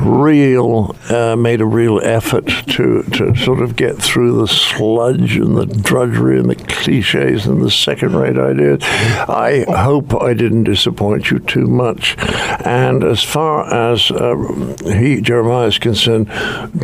real, 0.02 0.94
uh, 1.10 1.38
made 1.38 1.62
a 1.62 1.66
real 1.66 2.02
effort 2.04 2.48
to, 2.48 3.04
to 3.04 3.34
sort 3.38 3.62
of 3.62 3.78
get 3.78 3.96
through 3.96 4.42
the 4.42 4.48
sludge 4.50 5.38
and 5.38 5.56
the 5.56 5.68
drudgery 5.68 6.38
and 6.38 6.50
the 6.50 6.58
cliches 6.58 7.48
and 7.48 7.62
the 7.62 7.72
second 7.72 8.14
rate 8.14 8.38
ideas. 8.38 8.80
I 8.84 9.64
hope 9.70 10.14
I 10.14 10.34
didn't 10.34 10.66
disappoint 10.66 11.32
you 11.32 11.40
too 11.40 11.68
much. 11.68 12.18
And 12.66 13.06
as 13.06 13.24
far 13.24 13.74
as 13.74 14.12
uh, 14.12 14.36
he, 14.84 15.22
Jeremiah, 15.22 15.68
is 15.68 15.80
concerned, 15.80 16.30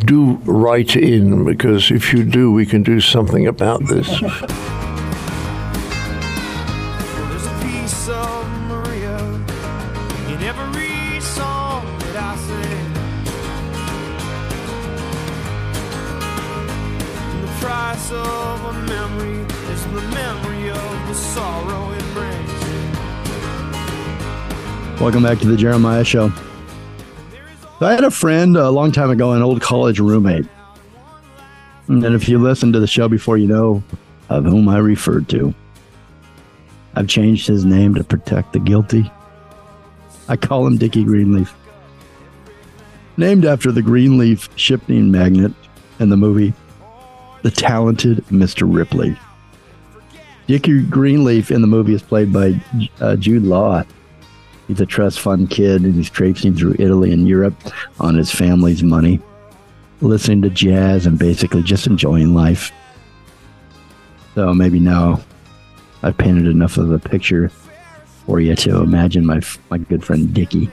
do 0.05 0.35
write 0.45 0.95
in 0.95 1.43
because 1.43 1.91
if 1.91 2.13
you 2.13 2.23
do, 2.23 2.49
we 2.49 2.65
can 2.65 2.81
do 2.81 3.01
something 3.01 3.45
about 3.45 3.85
this. 3.87 4.07
Welcome 25.07 25.23
back 25.23 25.39
to 25.39 25.47
the 25.47 25.55
Jeremiah 25.55 26.03
Show. 26.03 26.33
I 27.79 27.93
had 27.93 28.03
a 28.03 28.11
friend 28.11 28.57
a 28.57 28.69
long 28.69 28.91
time 28.91 29.09
ago, 29.09 29.31
an 29.31 29.41
old 29.41 29.61
college 29.61 30.01
roommate. 30.01 30.45
And 31.87 32.03
if 32.03 32.27
you 32.27 32.37
listen 32.39 32.73
to 32.73 32.81
the 32.81 32.87
show 32.87 33.07
before, 33.07 33.37
you 33.37 33.47
know 33.47 33.81
of 34.27 34.43
whom 34.43 34.67
I 34.67 34.79
referred 34.79 35.29
to. 35.29 35.55
I've 36.93 37.07
changed 37.07 37.47
his 37.47 37.63
name 37.63 37.95
to 37.95 38.03
protect 38.03 38.51
the 38.51 38.59
guilty. 38.59 39.09
I 40.27 40.35
call 40.35 40.67
him 40.67 40.77
Dickie 40.77 41.05
Greenleaf. 41.05 41.55
Named 43.15 43.45
after 43.45 43.71
the 43.71 43.81
Greenleaf 43.81 44.49
shipping 44.57 45.09
magnate 45.09 45.53
in 46.01 46.09
the 46.09 46.17
movie 46.17 46.51
The 47.43 47.51
Talented 47.51 48.25
Mr. 48.25 48.63
Ripley. 48.69 49.17
Dickie 50.47 50.83
Greenleaf 50.83 51.49
in 51.49 51.61
the 51.61 51.67
movie 51.67 51.93
is 51.93 52.03
played 52.03 52.33
by 52.33 52.61
uh, 52.99 53.15
Jude 53.15 53.43
Law. 53.43 53.85
He's 54.67 54.81
a 54.81 54.85
trust 54.85 55.19
fund 55.19 55.49
kid 55.49 55.83
and 55.83 55.95
he's 55.95 56.09
traipsing 56.09 56.53
through 56.53 56.75
Italy 56.77 57.11
and 57.11 57.27
Europe 57.27 57.55
on 57.99 58.15
his 58.15 58.31
family's 58.31 58.83
money, 58.83 59.19
listening 60.01 60.41
to 60.41 60.49
jazz 60.49 61.05
and 61.05 61.17
basically 61.17 61.63
just 61.63 61.87
enjoying 61.87 62.33
life. 62.33 62.71
So 64.35 64.53
maybe 64.53 64.79
now 64.79 65.21
I've 66.03 66.17
painted 66.17 66.47
enough 66.47 66.77
of 66.77 66.91
a 66.91 66.99
picture 66.99 67.49
for 68.25 68.39
you 68.41 68.55
to 68.55 68.81
imagine 68.81 69.25
my 69.25 69.41
my 69.69 69.77
good 69.77 70.03
friend 70.03 70.33
Dickie, 70.33 70.69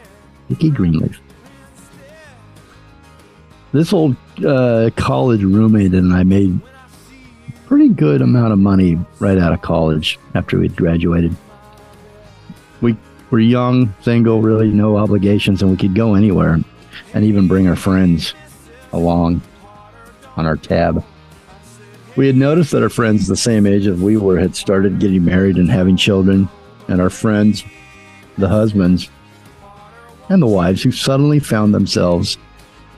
Dickie 0.48 0.70
Greenleaf. 0.70 1.20
This 3.72 3.92
old 3.92 4.16
uh, 4.44 4.90
college 4.96 5.42
roommate 5.42 5.94
and 5.94 6.12
I 6.12 6.24
made 6.24 6.60
pretty 7.66 7.88
good 7.88 8.22
amount 8.22 8.52
of 8.52 8.58
money 8.58 8.98
right 9.18 9.38
out 9.38 9.52
of 9.52 9.62
college 9.62 10.18
after 10.34 10.58
we'd 10.58 10.76
graduated. 10.76 11.34
We 12.80 12.96
were 13.34 13.40
young, 13.40 13.92
single, 14.02 14.40
really 14.40 14.70
no 14.70 14.96
obligations, 14.96 15.60
and 15.60 15.68
we 15.68 15.76
could 15.76 15.92
go 15.92 16.14
anywhere 16.14 16.60
and 17.14 17.24
even 17.24 17.48
bring 17.48 17.66
our 17.66 17.74
friends 17.74 18.32
along 18.92 19.42
on 20.36 20.46
our 20.46 20.56
tab. 20.56 21.04
We 22.14 22.28
had 22.28 22.36
noticed 22.36 22.70
that 22.70 22.84
our 22.84 22.88
friends 22.88 23.26
the 23.26 23.36
same 23.36 23.66
age 23.66 23.88
as 23.88 24.00
we 24.00 24.16
were 24.16 24.38
had 24.38 24.54
started 24.54 25.00
getting 25.00 25.24
married 25.24 25.56
and 25.56 25.68
having 25.68 25.96
children, 25.96 26.48
and 26.86 27.00
our 27.00 27.10
friends, 27.10 27.64
the 28.38 28.46
husbands, 28.46 29.10
and 30.28 30.40
the 30.40 30.46
wives 30.46 30.84
who 30.84 30.92
suddenly 30.92 31.40
found 31.40 31.74
themselves 31.74 32.38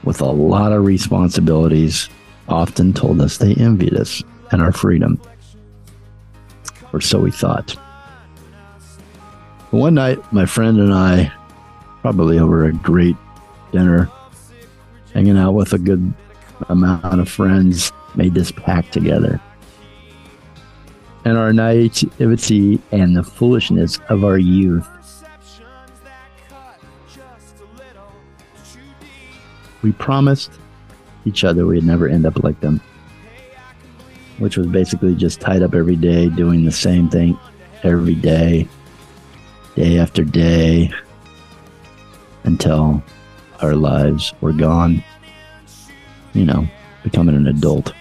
with 0.04 0.20
a 0.20 0.26
lot 0.26 0.70
of 0.70 0.84
responsibilities 0.84 2.10
often 2.46 2.92
told 2.92 3.22
us 3.22 3.38
they 3.38 3.54
envied 3.54 3.94
us 3.94 4.22
and 4.52 4.60
our 4.60 4.72
freedom. 4.72 5.18
Or 6.92 7.00
so 7.00 7.20
we 7.20 7.30
thought. 7.30 7.74
One 9.76 9.92
night, 9.92 10.32
my 10.32 10.46
friend 10.46 10.80
and 10.80 10.90
I, 10.94 11.30
probably 12.00 12.38
over 12.38 12.64
a 12.64 12.72
great 12.72 13.14
dinner, 13.72 14.10
hanging 15.12 15.36
out 15.36 15.52
with 15.52 15.74
a 15.74 15.78
good 15.78 16.14
amount 16.70 17.20
of 17.20 17.28
friends, 17.28 17.92
made 18.14 18.32
this 18.32 18.50
pact 18.50 18.94
together. 18.94 19.38
And 21.26 21.36
our 21.36 21.52
naivety 21.52 22.80
and 22.90 23.14
the 23.14 23.22
foolishness 23.22 24.00
of 24.08 24.24
our 24.24 24.38
youth, 24.38 24.88
we 29.82 29.92
promised 29.92 30.52
each 31.26 31.44
other 31.44 31.66
we'd 31.66 31.84
never 31.84 32.08
end 32.08 32.24
up 32.24 32.42
like 32.42 32.58
them, 32.60 32.80
which 34.38 34.56
was 34.56 34.68
basically 34.68 35.14
just 35.14 35.38
tied 35.38 35.60
up 35.62 35.74
every 35.74 35.96
day, 35.96 36.30
doing 36.30 36.64
the 36.64 36.72
same 36.72 37.10
thing 37.10 37.38
every 37.82 38.14
day, 38.14 38.66
day 39.76 39.98
after 39.98 40.24
day, 40.24 40.90
until 42.44 43.02
our 43.60 43.76
lives 43.76 44.32
were 44.40 44.52
gone. 44.52 45.02
You 46.32 46.44
know, 46.44 46.66
becoming 47.02 47.36
an 47.36 47.46
adult. 47.46 47.94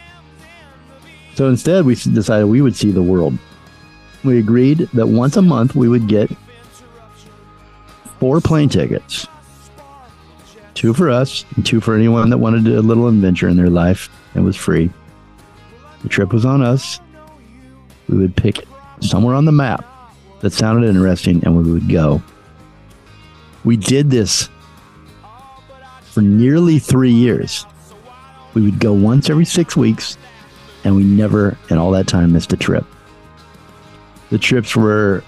So 1.36 1.48
instead, 1.48 1.86
we 1.86 1.96
decided 1.96 2.46
we 2.46 2.62
would 2.62 2.76
see 2.76 2.92
the 2.92 3.04
world. 3.04 3.38
We 4.24 4.40
agreed 4.40 4.90
that 4.94 5.08
once 5.08 5.38
a 5.38 5.42
month 5.42 5.76
we 5.76 5.88
would 5.88 6.08
get 6.08 6.32
four 8.20 8.42
plane 8.42 8.70
tickets 8.70 9.28
two 10.76 10.94
for 10.94 11.10
us 11.10 11.46
and 11.56 11.66
two 11.66 11.80
for 11.82 11.96
anyone 11.96 12.30
that 12.30 12.38
wanted 12.38 12.68
a 12.68 12.82
little 12.82 13.08
adventure 13.08 13.48
in 13.48 13.58
their 13.58 13.70
life. 13.70 14.10
It 14.36 14.42
was 14.42 14.56
free. 14.56 14.92
The 16.04 16.10
trip 16.10 16.34
was 16.34 16.46
on 16.46 16.62
us. 16.62 17.00
We 18.08 18.18
would 18.18 18.36
pick 18.36 18.68
somewhere 19.00 19.36
on 19.36 19.46
the 19.46 19.52
map 19.52 19.84
that 20.46 20.54
sounded 20.54 20.88
interesting 20.88 21.44
and 21.44 21.58
we 21.58 21.72
would 21.72 21.90
go. 21.90 22.22
We 23.64 23.78
did 23.78 24.12
this 24.12 24.48
for 26.04 26.22
nearly 26.22 26.78
three 26.78 27.12
years. 27.12 27.66
We 28.54 28.62
would 28.62 28.80
go 28.80 28.94
once 28.94 29.28
every 29.32 29.46
six 29.46 29.76
weeks 29.76 30.20
and 30.84 30.96
we 30.96 31.04
never, 31.04 31.58
in 31.72 31.80
all 31.80 31.90
that 31.94 32.06
time, 32.06 32.32
missed 32.32 32.54
a 32.54 32.58
trip. 32.58 32.86
The 34.30 34.38
trips 34.38 34.76
were 34.76 35.24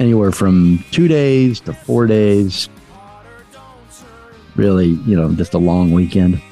anywhere 0.00 0.32
from 0.32 0.84
two 0.90 1.06
days 1.06 1.60
to 1.60 1.72
four 1.72 2.08
days. 2.08 2.68
Really, 4.56 4.98
you 5.06 5.14
know, 5.14 5.32
just 5.32 5.54
a 5.54 5.58
long 5.58 5.92
weekend. 5.92 6.42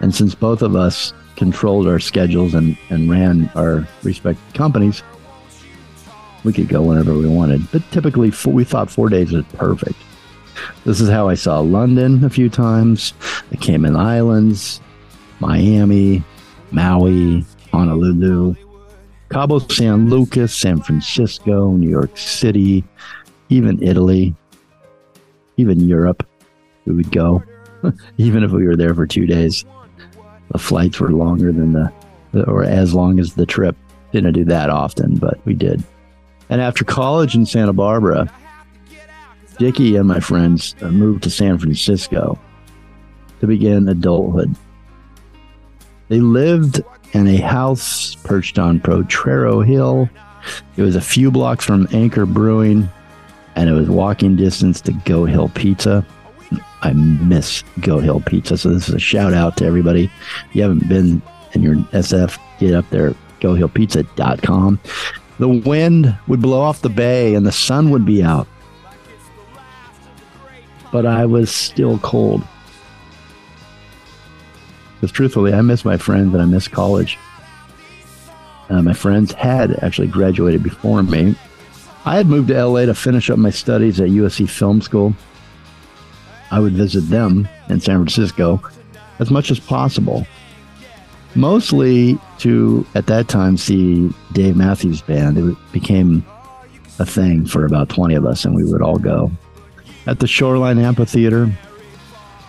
And 0.00 0.14
since 0.14 0.34
both 0.34 0.62
of 0.62 0.74
us 0.74 1.12
controlled 1.36 1.86
our 1.86 2.00
schedules 2.00 2.54
and, 2.54 2.78
and 2.88 3.10
ran 3.10 3.50
our 3.54 3.86
respective 4.02 4.54
companies, 4.54 5.02
we 6.44 6.52
could 6.52 6.68
go 6.68 6.82
whenever 6.82 7.14
we 7.14 7.26
wanted. 7.26 7.70
But 7.70 7.82
typically, 7.90 8.30
four, 8.30 8.52
we 8.52 8.64
thought 8.64 8.90
four 8.90 9.08
days 9.08 9.32
was 9.32 9.44
perfect. 9.54 9.96
This 10.84 11.00
is 11.00 11.08
how 11.08 11.28
I 11.28 11.34
saw 11.34 11.60
London 11.60 12.24
a 12.24 12.30
few 12.30 12.48
times, 12.48 13.12
the 13.50 13.56
Cayman 13.56 13.96
Islands, 13.96 14.80
Miami, 15.38 16.22
Maui, 16.70 17.44
Honolulu, 17.72 18.54
Cabo 19.30 19.58
San 19.58 20.10
Lucas, 20.10 20.54
San 20.54 20.80
Francisco, 20.80 21.70
New 21.72 21.88
York 21.88 22.16
City, 22.16 22.84
even 23.48 23.82
Italy, 23.82 24.34
even 25.56 25.80
Europe. 25.80 26.26
We 26.84 26.94
would 26.94 27.12
go, 27.12 27.42
even 28.18 28.42
if 28.42 28.50
we 28.50 28.66
were 28.66 28.76
there 28.76 28.94
for 28.94 29.06
two 29.06 29.26
days. 29.26 29.64
The 30.50 30.58
flights 30.58 30.98
were 30.98 31.12
longer 31.12 31.52
than 31.52 31.72
the, 31.72 31.92
or 32.46 32.64
as 32.64 32.92
long 32.92 33.20
as 33.20 33.34
the 33.34 33.46
trip. 33.46 33.76
Didn't 34.12 34.32
do 34.32 34.44
that 34.46 34.70
often, 34.70 35.16
but 35.16 35.38
we 35.44 35.54
did. 35.54 35.84
And 36.50 36.60
after 36.60 36.84
college 36.84 37.34
in 37.36 37.46
Santa 37.46 37.72
Barbara, 37.72 38.30
Dickie 39.58 39.96
and 39.96 40.08
my 40.08 40.20
friends 40.20 40.74
uh, 40.82 40.88
moved 40.88 41.22
to 41.22 41.30
San 41.30 41.58
Francisco 41.58 42.38
to 43.40 43.46
begin 43.46 43.88
adulthood. 43.88 44.54
They 46.08 46.18
lived 46.18 46.82
in 47.12 47.28
a 47.28 47.36
house 47.36 48.16
perched 48.16 48.58
on 48.58 48.80
Potrero 48.80 49.60
Hill. 49.60 50.10
It 50.76 50.82
was 50.82 50.96
a 50.96 51.00
few 51.00 51.30
blocks 51.30 51.64
from 51.64 51.86
Anchor 51.92 52.26
Brewing, 52.26 52.88
and 53.54 53.68
it 53.68 53.72
was 53.72 53.88
walking 53.88 54.34
distance 54.34 54.80
to 54.82 54.92
Goat 54.92 55.26
Hill 55.26 55.50
Pizza. 55.54 56.04
I 56.82 56.92
miss 56.92 57.62
Goat 57.80 58.02
Hill 58.02 58.22
Pizza, 58.22 58.58
so 58.58 58.70
this 58.70 58.88
is 58.88 58.94
a 58.94 58.98
shout 58.98 59.34
out 59.34 59.56
to 59.58 59.66
everybody. 59.66 60.10
If 60.48 60.56
you 60.56 60.62
haven't 60.62 60.88
been 60.88 61.22
in 61.52 61.62
your 61.62 61.76
SF, 61.92 62.38
get 62.58 62.74
up 62.74 62.88
there, 62.90 63.14
goathillpizza.com. 63.40 64.80
The 65.40 65.48
wind 65.48 66.18
would 66.28 66.42
blow 66.42 66.60
off 66.60 66.82
the 66.82 66.90
bay 66.90 67.34
and 67.34 67.46
the 67.46 67.50
sun 67.50 67.88
would 67.90 68.04
be 68.04 68.22
out. 68.22 68.46
But 70.92 71.06
I 71.06 71.24
was 71.24 71.50
still 71.50 71.98
cold. 72.00 72.42
Because 74.96 75.12
truthfully, 75.12 75.54
I 75.54 75.62
miss 75.62 75.82
my 75.82 75.96
friends 75.96 76.34
and 76.34 76.42
I 76.42 76.44
miss 76.44 76.68
college. 76.68 77.18
Uh, 78.68 78.82
my 78.82 78.92
friends 78.92 79.32
had 79.32 79.82
actually 79.82 80.08
graduated 80.08 80.62
before 80.62 81.02
me. 81.02 81.34
I 82.04 82.16
had 82.16 82.26
moved 82.26 82.48
to 82.48 82.62
LA 82.62 82.84
to 82.84 82.94
finish 82.94 83.30
up 83.30 83.38
my 83.38 83.48
studies 83.48 83.98
at 83.98 84.10
USC 84.10 84.46
Film 84.46 84.82
School. 84.82 85.14
I 86.50 86.60
would 86.60 86.74
visit 86.74 87.08
them 87.08 87.48
in 87.70 87.80
San 87.80 87.96
Francisco 87.96 88.60
as 89.20 89.30
much 89.30 89.50
as 89.50 89.58
possible 89.58 90.26
mostly 91.34 92.18
to 92.38 92.86
at 92.94 93.06
that 93.06 93.28
time 93.28 93.56
see 93.56 94.10
Dave 94.32 94.56
Matthews 94.56 95.02
Band. 95.02 95.38
It 95.38 95.56
became 95.72 96.24
a 96.98 97.06
thing 97.06 97.46
for 97.46 97.64
about 97.64 97.88
20 97.88 98.14
of 98.14 98.26
us, 98.26 98.44
and 98.44 98.54
we 98.54 98.64
would 98.64 98.82
all 98.82 98.98
go 98.98 99.30
at 100.06 100.18
the 100.18 100.26
Shoreline 100.26 100.78
Amphitheater 100.78 101.50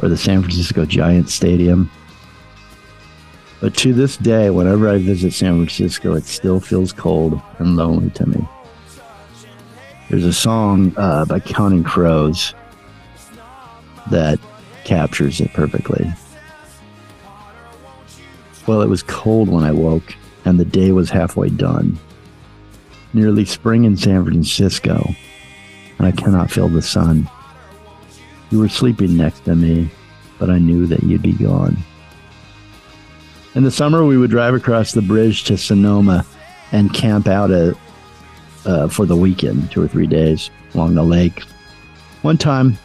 or 0.01 0.09
the 0.09 0.17
San 0.17 0.41
Francisco 0.41 0.85
Giants 0.85 1.33
Stadium. 1.33 1.89
But 3.59 3.75
to 3.77 3.93
this 3.93 4.17
day, 4.17 4.49
whenever 4.49 4.89
I 4.89 4.97
visit 4.97 5.33
San 5.33 5.55
Francisco, 5.55 6.15
it 6.15 6.25
still 6.25 6.59
feels 6.59 6.91
cold 6.91 7.39
and 7.59 7.75
lonely 7.75 8.09
to 8.11 8.25
me. 8.25 8.47
There's 10.09 10.25
a 10.25 10.33
song 10.33 10.93
uh, 10.97 11.25
by 11.25 11.39
Counting 11.39 11.83
Crows 11.83 12.55
that 14.09 14.39
captures 14.83 15.39
it 15.39 15.53
perfectly. 15.53 16.11
Well, 18.71 18.81
it 18.81 18.87
was 18.87 19.03
cold 19.03 19.49
when 19.49 19.65
I 19.65 19.73
woke, 19.73 20.15
and 20.45 20.57
the 20.57 20.63
day 20.63 20.93
was 20.93 21.09
halfway 21.09 21.49
done. 21.49 21.99
Nearly 23.13 23.43
spring 23.43 23.83
in 23.83 23.97
San 23.97 24.23
Francisco, 24.23 25.13
and 25.97 26.07
I 26.07 26.13
cannot 26.13 26.49
feel 26.49 26.69
the 26.69 26.81
sun. 26.81 27.29
You 28.49 28.59
were 28.59 28.69
sleeping 28.69 29.17
next 29.17 29.41
to 29.41 29.57
me, 29.57 29.91
but 30.39 30.49
I 30.49 30.57
knew 30.57 30.87
that 30.87 31.03
you'd 31.03 31.21
be 31.21 31.33
gone. 31.33 31.79
In 33.55 33.63
the 33.63 33.71
summer, 33.71 34.05
we 34.05 34.15
would 34.15 34.29
drive 34.31 34.53
across 34.53 34.93
the 34.93 35.01
bridge 35.01 35.43
to 35.43 35.57
Sonoma 35.57 36.25
and 36.71 36.93
camp 36.93 37.27
out 37.27 37.51
a, 37.51 37.75
uh, 38.65 38.87
for 38.87 39.05
the 39.05 39.17
weekend, 39.17 39.69
two 39.69 39.83
or 39.83 39.89
three 39.89 40.07
days 40.07 40.49
along 40.75 40.95
the 40.95 41.03
lake. 41.03 41.43
One 42.21 42.37
time, 42.37 42.77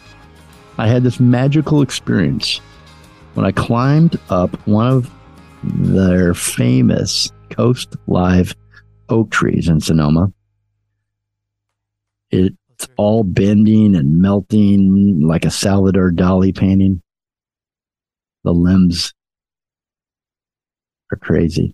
I 0.77 0.89
had 0.89 1.03
this 1.03 1.21
magical 1.21 1.81
experience 1.81 2.59
when 3.35 3.45
I 3.45 3.53
climbed 3.53 4.19
up 4.29 4.53
one 4.67 4.87
of 4.87 5.09
their 5.63 6.33
famous 6.33 7.31
Coast 7.49 7.95
Live 8.07 8.55
oak 9.09 9.31
trees 9.31 9.67
in 9.67 9.79
Sonoma. 9.79 10.31
It's 12.29 12.87
all 12.97 13.23
bending 13.23 13.95
and 13.95 14.21
melting 14.21 15.21
like 15.21 15.45
a 15.45 15.51
Salvador 15.51 16.11
Dali 16.11 16.55
painting. 16.55 17.01
The 18.43 18.53
limbs 18.53 19.13
are 21.11 21.17
crazy. 21.17 21.73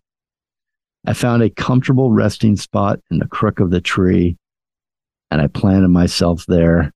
I 1.05 1.13
found 1.13 1.43
a 1.43 1.49
comfortable 1.49 2.11
resting 2.11 2.55
spot 2.55 2.99
in 3.11 3.19
the 3.19 3.27
crook 3.27 3.59
of 3.59 3.71
the 3.71 3.81
tree, 3.81 4.37
and 5.29 5.41
I 5.41 5.47
planted 5.47 5.89
myself 5.89 6.45
there 6.47 6.93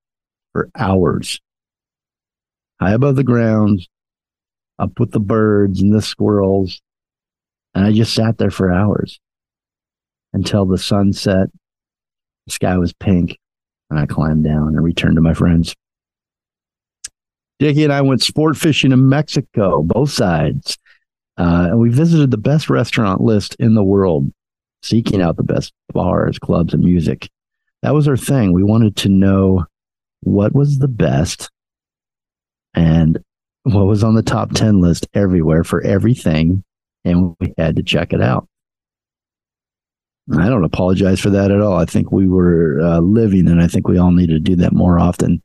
for 0.54 0.70
hours. 0.76 1.42
High 2.80 2.94
above 2.94 3.16
the 3.16 3.24
ground, 3.24 3.86
up 4.80 5.00
with 5.00 5.12
the 5.12 5.20
birds 5.20 5.82
and 5.82 5.94
the 5.94 6.02
squirrels. 6.02 6.82
And 7.74 7.86
I 7.86 7.92
just 7.92 8.14
sat 8.14 8.38
there 8.38 8.52
for 8.52 8.72
hours 8.72 9.20
until 10.34 10.66
the 10.66 10.78
sun 10.78 11.14
set. 11.14 11.50
The 12.46 12.54
sky 12.54 12.78
was 12.78 12.94
pink, 12.94 13.38
and 13.90 14.00
I 14.00 14.06
climbed 14.06 14.44
down 14.44 14.70
and 14.70 14.84
returned 14.84 15.16
to 15.16 15.22
my 15.22 15.34
friends. 15.34 15.76
Dickie 17.60 17.84
and 17.84 17.94
I 17.94 18.02
went 18.02 18.22
sport 18.22 18.56
fishing 18.56 18.92
in 18.92 19.10
Mexico, 19.10 19.82
both 19.82 20.12
sides. 20.12 20.78
Uh, 21.38 21.68
and 21.70 21.80
we 21.80 21.90
visited 21.90 22.32
the 22.32 22.38
best 22.38 22.70
restaurant 22.70 23.22
list 23.22 23.56
in 23.60 23.76
the 23.76 23.84
world, 23.84 24.32
seeking 24.82 25.22
out 25.22 25.38
the 25.38 25.44
best 25.44 25.74
bars, 25.94 26.40
clubs, 26.40 26.74
and 26.74 26.84
music. 26.84 27.30
That 27.84 27.94
was 27.94 28.08
our 28.08 28.18
thing. 28.18 28.54
We 28.54 28.64
wanted 28.64 28.96
to 28.98 29.10
know 29.10 29.66
what 30.22 30.54
was 30.54 30.80
the 30.80 30.88
best 30.88 31.50
and 32.74 33.20
what 33.74 33.86
was 33.86 34.04
on 34.04 34.16
the 34.16 34.24
top 34.24 34.54
10 34.54 34.80
list 34.80 35.08
everywhere 35.14 35.64
for 35.64 35.82
everything, 35.82 36.64
and 37.04 37.36
we 37.40 37.54
had 37.58 37.76
to 37.76 37.84
check 37.84 38.14
it 38.14 38.22
out. 38.22 38.48
I 40.38 40.50
don't 40.50 40.64
apologize 40.64 41.20
for 41.20 41.30
that 41.32 41.52
at 41.52 41.62
all. 41.62 41.78
I 41.78 41.86
think 41.86 42.12
we 42.12 42.28
were 42.28 42.82
uh, 42.82 43.00
living, 43.00 43.48
and 43.48 43.62
I 43.62 43.68
think 43.68 43.88
we 43.88 43.98
all 43.98 44.12
need 44.12 44.28
to 44.28 44.40
do 44.40 44.56
that 44.58 44.74
more 44.74 45.00
often. 45.00 45.42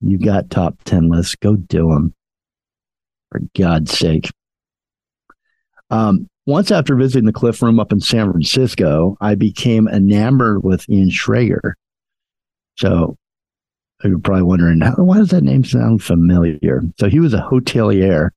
You 0.00 0.18
got 0.18 0.50
top 0.50 0.82
10 0.84 1.08
lists, 1.08 1.34
go 1.36 1.56
do 1.56 1.88
them. 1.90 2.14
For 3.30 3.40
God's 3.56 3.96
sake. 3.96 4.30
Um, 5.90 6.28
once 6.46 6.70
after 6.70 6.94
visiting 6.94 7.26
the 7.26 7.32
Cliff 7.32 7.60
Room 7.60 7.80
up 7.80 7.92
in 7.92 8.00
San 8.00 8.30
Francisco, 8.30 9.16
I 9.20 9.34
became 9.34 9.88
enamored 9.88 10.62
with 10.62 10.88
Ian 10.88 11.10
Schrager. 11.10 11.72
So 12.76 13.16
you're 14.04 14.18
probably 14.18 14.42
wondering, 14.42 14.80
why 14.80 15.18
does 15.18 15.30
that 15.30 15.44
name 15.44 15.64
sound 15.64 16.02
familiar? 16.02 16.82
So 16.98 17.08
he 17.08 17.20
was 17.20 17.34
a 17.34 17.38
hotelier 17.40 18.30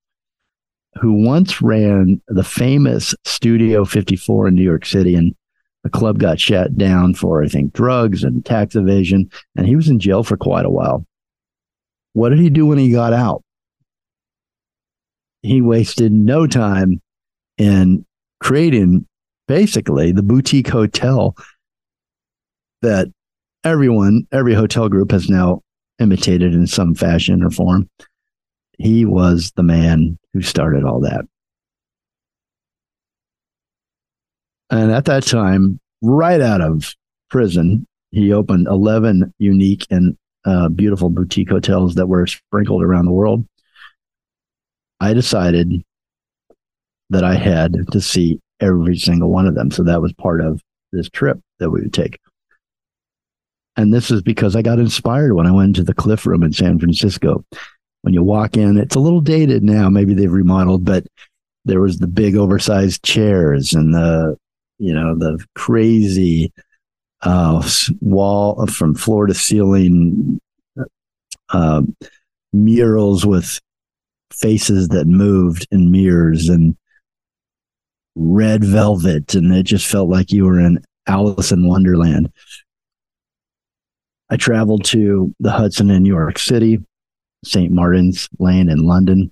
who 1.00 1.26
once 1.26 1.62
ran 1.62 2.22
the 2.28 2.44
famous 2.44 3.14
Studio 3.26 3.86
54 3.86 4.48
in 4.48 4.56
New 4.56 4.64
York 4.64 4.86
City, 4.86 5.16
and 5.16 5.36
the 5.84 5.90
club 5.90 6.18
got 6.20 6.40
shut 6.40 6.78
down 6.78 7.14
for, 7.14 7.44
I 7.44 7.48
think, 7.48 7.74
drugs 7.74 8.24
and 8.24 8.46
tax 8.46 8.76
evasion, 8.76 9.30
and 9.56 9.68
he 9.68 9.76
was 9.76 9.90
in 9.90 10.00
jail 10.00 10.24
for 10.24 10.38
quite 10.38 10.66
a 10.66 10.70
while. 10.70 11.06
What 12.14 12.30
did 12.30 12.40
he 12.40 12.50
do 12.50 12.66
when 12.66 12.78
he 12.78 12.92
got 12.92 13.14
out? 13.14 13.44
He 15.42 15.62
wasted 15.62 16.12
no 16.12 16.48
time 16.48 17.02
in 17.58 18.06
creating 18.42 19.06
basically 19.48 20.12
the 20.12 20.24
boutique 20.24 20.68
hotel 20.68 21.36
that 22.82 23.08
everyone, 23.64 24.28
every 24.32 24.54
hotel 24.54 24.90
group 24.90 25.12
has 25.12 25.30
now 25.30 25.62
imitated 26.00 26.54
in 26.54 26.68
some 26.68 26.96
fashion 26.96 27.44
or 27.44 27.50
form. 27.50 27.90
He 28.78 29.06
was 29.06 29.52
the 29.56 29.64
man 29.64 30.18
who 30.34 30.42
started 30.42 30.84
all 30.84 31.02
that. 31.02 31.26
And 34.70 34.92
at 34.92 35.06
that 35.06 35.24
time, 35.24 35.80
right 36.02 36.40
out 36.40 36.62
of 36.62 36.96
prison, 37.30 37.86
he 38.12 38.32
opened 38.32 38.68
11 38.68 39.34
unique 39.40 39.86
and 39.90 40.18
uh, 40.46 40.70
beautiful 40.70 41.10
boutique 41.10 41.50
hotels 41.50 41.96
that 41.96 42.08
were 42.08 42.26
sprinkled 42.28 42.84
around 42.84 43.06
the 43.06 43.12
world. 43.12 43.46
I 45.00 45.14
decided 45.14 45.84
that 47.10 47.24
I 47.24 47.36
had 47.36 47.92
to 47.92 48.02
see 48.02 48.40
every 48.60 48.98
single 48.98 49.30
one 49.30 49.48
of 49.48 49.56
them. 49.56 49.72
So 49.72 49.84
that 49.84 50.02
was 50.02 50.14
part 50.14 50.42
of 50.42 50.62
this 50.92 51.10
trip 51.10 51.40
that 51.60 51.70
we 51.70 51.82
would 51.82 51.94
take. 51.94 52.20
And 53.80 53.94
this 53.94 54.12
is 54.12 54.22
because 54.22 54.58
I 54.58 54.62
got 54.62 54.78
inspired 54.78 55.36
when 55.36 55.48
I 55.48 55.54
went 55.54 55.78
to 55.78 55.84
the 55.84 55.94
Cliff 55.94 56.26
Room 56.26 56.44
in 56.44 56.52
San 56.52 56.80
Francisco. 56.80 57.46
When 58.02 58.14
you 58.14 58.22
walk 58.22 58.58
in, 58.58 58.78
it's 58.78 58.98
a 58.98 59.00
little 59.00 59.22
dated 59.22 59.64
now. 59.64 59.88
Maybe 59.90 60.14
they've 60.14 60.30
remodeled, 60.30 60.84
but 60.84 61.08
there 61.64 61.80
was 61.80 61.98
the 61.98 62.08
big 62.08 62.36
oversized 62.36 63.04
chairs 63.04 63.72
and 63.72 63.94
the, 63.94 64.38
you 64.80 64.94
know, 64.94 65.18
the 65.18 65.42
crazy 65.56 66.52
uh, 67.22 67.66
wall 68.02 68.68
from 68.68 68.96
floor 68.96 69.28
to 69.28 69.34
ceiling 69.34 70.42
uh, 71.48 71.82
murals 72.52 73.26
with 73.26 73.62
faces 74.34 74.90
that 74.90 75.08
moved 75.08 75.66
in 75.72 75.90
mirrors 75.90 76.50
and 76.50 76.76
red 78.18 78.62
velvet. 78.62 79.36
And 79.36 79.54
it 79.54 79.64
just 79.64 79.88
felt 79.88 80.10
like 80.10 80.34
you 80.34 80.44
were 80.44 80.60
in 80.60 80.84
Alice 81.08 81.54
in 81.54 81.66
Wonderland. 81.66 82.30
I 84.30 84.38
traveled 84.38 84.86
to 84.86 85.34
the 85.40 85.52
Hudson 85.52 85.90
in 85.90 86.04
New 86.04 86.10
York 86.10 86.38
City, 86.38 86.80
St. 87.44 87.72
Martin's 87.72 88.30
Lane 88.38 88.70
in 88.70 88.86
London. 88.86 89.32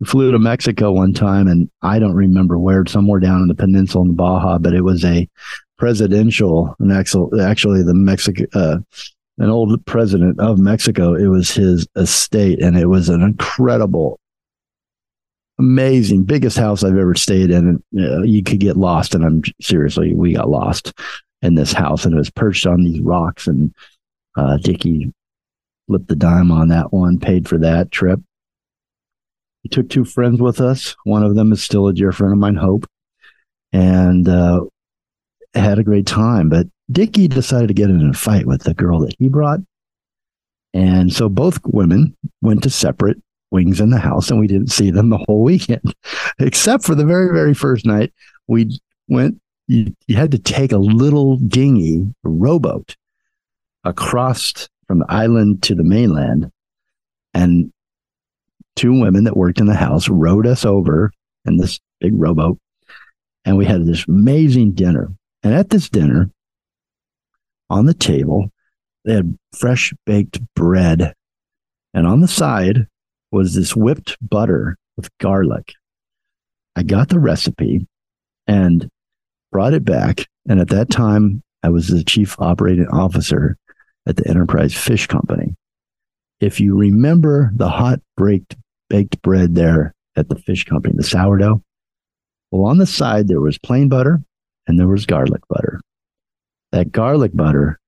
We 0.00 0.06
flew 0.06 0.32
to 0.32 0.38
Mexico 0.38 0.92
one 0.92 1.14
time, 1.14 1.48
and 1.48 1.70
I 1.80 1.98
don't 1.98 2.14
remember 2.14 2.58
where, 2.58 2.84
somewhere 2.86 3.20
down 3.20 3.40
in 3.40 3.48
the 3.48 3.54
peninsula 3.54 4.02
in 4.02 4.08
the 4.08 4.14
Baja, 4.14 4.58
but 4.58 4.74
it 4.74 4.82
was 4.82 5.04
a 5.04 5.28
presidential, 5.78 6.76
and 6.78 6.92
actually 6.92 7.82
the 7.82 7.94
Mexico, 7.94 8.44
uh, 8.54 8.78
an 9.38 9.48
old 9.48 9.84
president 9.86 10.38
of 10.38 10.58
Mexico. 10.58 11.14
It 11.14 11.28
was 11.28 11.50
his 11.52 11.86
estate, 11.96 12.62
and 12.62 12.76
it 12.76 12.86
was 12.86 13.08
an 13.08 13.22
incredible, 13.22 14.20
amazing, 15.58 16.24
biggest 16.24 16.58
house 16.58 16.84
I've 16.84 16.98
ever 16.98 17.14
stayed 17.14 17.50
in. 17.50 17.82
Uh, 17.96 18.22
you 18.22 18.42
could 18.42 18.60
get 18.60 18.76
lost, 18.76 19.14
and 19.14 19.24
I'm 19.24 19.42
seriously, 19.60 20.12
we 20.12 20.34
got 20.34 20.50
lost 20.50 20.92
in 21.42 21.54
this 21.54 21.72
house, 21.72 22.04
and 22.04 22.14
it 22.14 22.18
was 22.18 22.30
perched 22.30 22.66
on 22.66 22.82
these 22.82 23.00
rocks. 23.00 23.46
And 23.46 23.74
uh, 24.36 24.56
Dickie 24.58 25.12
flipped 25.86 26.08
the 26.08 26.16
dime 26.16 26.50
on 26.50 26.68
that 26.68 26.92
one, 26.92 27.18
paid 27.18 27.48
for 27.48 27.58
that 27.58 27.90
trip. 27.90 28.20
We 29.64 29.68
took 29.68 29.88
two 29.88 30.04
friends 30.04 30.40
with 30.40 30.60
us. 30.60 30.96
One 31.04 31.22
of 31.22 31.34
them 31.34 31.52
is 31.52 31.62
still 31.62 31.86
a 31.88 31.92
dear 31.92 32.12
friend 32.12 32.32
of 32.32 32.38
mine, 32.38 32.56
Hope, 32.56 32.86
and 33.72 34.28
uh, 34.28 34.64
had 35.54 35.78
a 35.78 35.84
great 35.84 36.06
time. 36.06 36.48
But 36.48 36.66
Dickie 36.90 37.28
decided 37.28 37.68
to 37.68 37.74
get 37.74 37.90
in 37.90 38.08
a 38.08 38.12
fight 38.12 38.46
with 38.46 38.64
the 38.64 38.74
girl 38.74 39.00
that 39.00 39.14
he 39.18 39.28
brought. 39.28 39.60
And 40.74 41.12
so 41.12 41.28
both 41.28 41.60
women 41.64 42.16
went 42.40 42.62
to 42.62 42.70
separate 42.70 43.18
wings 43.50 43.80
in 43.80 43.90
the 43.90 43.98
house 43.98 44.30
and 44.30 44.40
we 44.40 44.46
didn't 44.46 44.72
see 44.72 44.90
them 44.90 45.10
the 45.10 45.22
whole 45.26 45.42
weekend, 45.42 45.94
except 46.38 46.84
for 46.84 46.94
the 46.94 47.04
very, 47.04 47.32
very 47.32 47.54
first 47.54 47.84
night. 47.84 48.12
We 48.48 48.78
went 49.08 49.40
you, 49.72 49.96
you 50.06 50.16
had 50.16 50.30
to 50.32 50.38
take 50.38 50.72
a 50.72 50.78
little 50.78 51.36
dinghy 51.38 52.06
a 52.24 52.28
rowboat 52.28 52.96
across 53.84 54.68
from 54.86 55.00
the 55.00 55.06
island 55.08 55.62
to 55.64 55.74
the 55.74 55.82
mainland. 55.82 56.50
And 57.32 57.72
two 58.76 58.98
women 59.00 59.24
that 59.24 59.36
worked 59.36 59.60
in 59.60 59.66
the 59.66 59.74
house 59.74 60.08
rowed 60.08 60.46
us 60.46 60.64
over 60.64 61.10
in 61.46 61.56
this 61.56 61.80
big 62.00 62.12
rowboat. 62.14 62.58
And 63.44 63.56
we 63.56 63.64
had 63.64 63.86
this 63.86 64.06
amazing 64.06 64.72
dinner. 64.72 65.08
And 65.42 65.54
at 65.54 65.70
this 65.70 65.88
dinner, 65.88 66.30
on 67.70 67.86
the 67.86 67.94
table, 67.94 68.50
they 69.04 69.14
had 69.14 69.36
fresh 69.58 69.94
baked 70.04 70.40
bread. 70.54 71.14
And 71.94 72.06
on 72.06 72.20
the 72.20 72.28
side 72.28 72.86
was 73.30 73.54
this 73.54 73.74
whipped 73.74 74.16
butter 74.20 74.76
with 74.96 75.16
garlic. 75.18 75.72
I 76.76 76.82
got 76.82 77.08
the 77.08 77.18
recipe 77.18 77.86
and 78.46 78.88
brought 79.52 79.74
it 79.74 79.84
back. 79.84 80.26
And 80.48 80.58
at 80.58 80.68
that 80.70 80.90
time, 80.90 81.42
I 81.62 81.68
was 81.68 81.86
the 81.86 82.02
chief 82.02 82.34
operating 82.40 82.88
officer 82.88 83.56
at 84.06 84.16
the 84.16 84.28
Enterprise 84.28 84.74
Fish 84.74 85.06
Company. 85.06 85.54
If 86.40 86.58
you 86.58 86.76
remember 86.76 87.52
the 87.54 87.68
hot 87.68 88.00
baked, 88.16 88.56
baked 88.88 89.22
bread 89.22 89.54
there 89.54 89.94
at 90.16 90.28
the 90.28 90.34
fish 90.34 90.64
company, 90.64 90.94
the 90.96 91.04
sourdough, 91.04 91.62
well, 92.50 92.68
on 92.68 92.78
the 92.78 92.86
side, 92.86 93.28
there 93.28 93.40
was 93.40 93.58
plain 93.58 93.88
butter 93.88 94.20
and 94.66 94.78
there 94.78 94.88
was 94.88 95.06
garlic 95.06 95.42
butter. 95.48 95.80
That 96.72 96.90
garlic 96.90 97.30
butter 97.34 97.78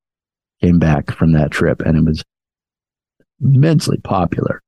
came 0.62 0.78
back 0.78 1.10
from 1.10 1.32
that 1.32 1.50
trip 1.50 1.82
and 1.82 1.96
it 1.96 2.04
was 2.04 2.22
immensely 3.42 3.98
popular. 3.98 4.62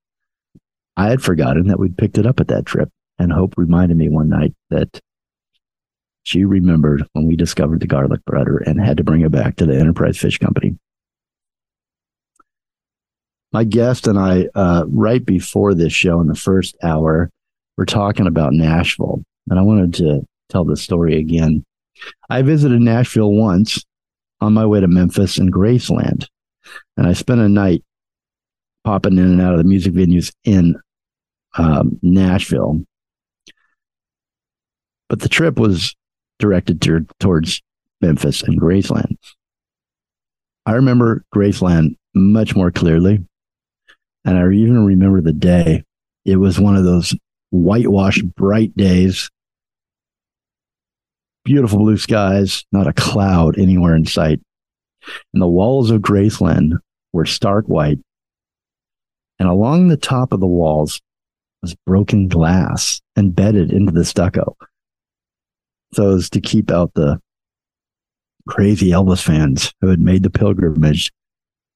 I 0.97 1.09
had 1.11 1.23
forgotten 1.23 1.69
that 1.69 1.79
we'd 1.79 1.97
picked 1.97 2.19
it 2.19 2.27
up 2.27 2.41
at 2.41 2.49
that 2.49 2.67
trip, 2.67 2.89
and 3.19 3.33
Hope 3.33 3.55
reminded 3.57 3.97
me 3.97 4.09
one 4.09 4.29
night 4.29 4.55
that 4.71 5.01
she 6.27 6.45
remembered 6.45 7.07
when 7.13 7.25
we 7.25 7.37
discovered 7.37 7.79
the 7.79 7.87
garlic 7.87 8.21
butter 8.27 8.59
and 8.59 8.81
had 8.81 8.97
to 8.97 9.05
bring 9.05 9.21
it 9.21 9.31
back 9.31 9.55
to 9.55 9.65
the 9.65 9.79
Enterprise 9.79 10.19
Fish 10.19 10.39
Company. 10.39 10.77
My 13.53 13.63
guest 13.63 14.09
and 14.09 14.19
I, 14.19 14.49
uh, 14.57 14.87
right 14.89 15.25
before 15.25 15.73
this 15.73 15.93
show 15.93 16.21
in 16.21 16.27
the 16.27 16.35
first 16.35 16.77
hour, 16.83 17.31
were 17.77 17.87
talking 17.87 18.27
about 18.27 18.53
Nashville, 18.53 19.23
and 19.49 19.57
I 19.57 19.63
wanted 19.63 19.95
to 19.95 20.27
tell 20.49 20.65
the 20.65 20.77
story 20.77 21.17
again. 21.17 21.65
I 22.29 22.43
visited 22.43 22.81
Nashville 22.81 23.31
once 23.31 23.85
on 24.41 24.53
my 24.53 24.67
way 24.67 24.81
to 24.81 24.89
Memphis 24.89 25.39
and 25.39 25.53
Graceland, 25.53 26.27
and 26.97 27.07
I 27.07 27.13
spent 27.13 27.41
a 27.41 27.49
night 27.49 27.85
popping 28.85 29.17
in 29.17 29.27
and 29.27 29.41
out 29.41 29.53
of 29.53 29.59
the 29.59 29.65
music 29.65 29.93
venues 29.93 30.33
in 30.43 30.75
um, 31.57 32.01
Nashville. 32.03 32.85
But 35.09 35.21
the 35.21 35.29
trip 35.29 35.61
was 35.61 35.95
directed 36.39 36.81
to, 36.83 37.07
towards 37.21 37.63
Memphis 38.01 38.43
and 38.43 38.61
Graceland. 38.61 39.17
I 40.65 40.73
remember 40.73 41.25
Graceland 41.35 41.97
much 42.15 42.57
more 42.57 42.71
clearly. 42.71 43.25
And 44.25 44.37
I 44.37 44.51
even 44.51 44.85
remember 44.85 45.21
the 45.21 45.33
day. 45.33 45.85
It 46.25 46.37
was 46.37 46.59
one 46.59 46.77
of 46.77 46.85
those 46.85 47.15
whitewashed, 47.51 48.35
bright 48.35 48.77
days. 48.77 49.31
Beautiful 51.45 51.79
blue 51.79 51.97
skies, 51.97 52.65
not 52.73 52.89
a 52.89 52.93
cloud 52.93 53.57
anywhere 53.57 53.95
in 53.95 54.05
sight. 54.05 54.41
And 55.33 55.41
the 55.41 55.47
walls 55.47 55.93
of 55.93 56.03
Graceland 56.03 56.73
were 57.13 57.25
stark 57.25 57.67
white. 57.67 57.99
And 59.39 59.49
along 59.49 59.87
the 59.87 59.97
top 59.97 60.33
of 60.33 60.41
the 60.41 60.47
walls 60.47 61.01
was 61.63 61.77
broken 61.87 62.27
glass 62.27 63.01
embedded 63.17 63.73
into 63.73 63.93
the 63.93 64.05
stucco 64.05 64.57
as 65.99 66.31
to 66.31 66.41
keep 66.41 66.71
out 66.71 66.93
the 66.95 67.21
crazy 68.49 68.91
Elvis 68.91 69.23
fans 69.23 69.73
who 69.81 69.89
had 69.89 70.01
made 70.01 70.23
the 70.23 70.31
pilgrimage 70.31 71.13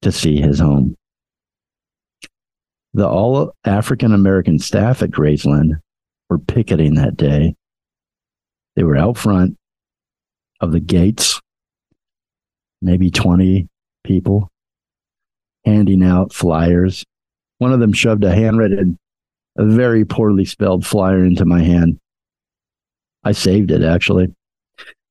to 0.02 0.12
see 0.12 0.40
his 0.40 0.58
home. 0.60 0.96
The 2.94 3.08
all 3.08 3.52
African 3.64 4.12
American 4.12 4.58
staff 4.58 5.02
at 5.02 5.10
Graceland 5.10 5.80
were 6.28 6.38
picketing 6.38 6.94
that 6.94 7.16
day. 7.16 7.54
They 8.76 8.82
were 8.82 8.96
out 8.96 9.16
front 9.16 9.56
of 10.60 10.72
the 10.72 10.80
gates, 10.80 11.40
maybe 12.82 13.10
20 13.10 13.68
people, 14.04 14.48
handing 15.64 16.02
out 16.02 16.32
flyers. 16.32 17.04
One 17.58 17.72
of 17.72 17.80
them 17.80 17.92
shoved 17.92 18.24
a 18.24 18.34
handwritten, 18.34 18.98
a 19.56 19.66
very 19.66 20.04
poorly 20.04 20.44
spelled 20.44 20.86
flyer 20.86 21.24
into 21.24 21.44
my 21.44 21.62
hand. 21.62 21.98
I 23.24 23.32
saved 23.32 23.70
it 23.70 23.82
actually. 23.82 24.34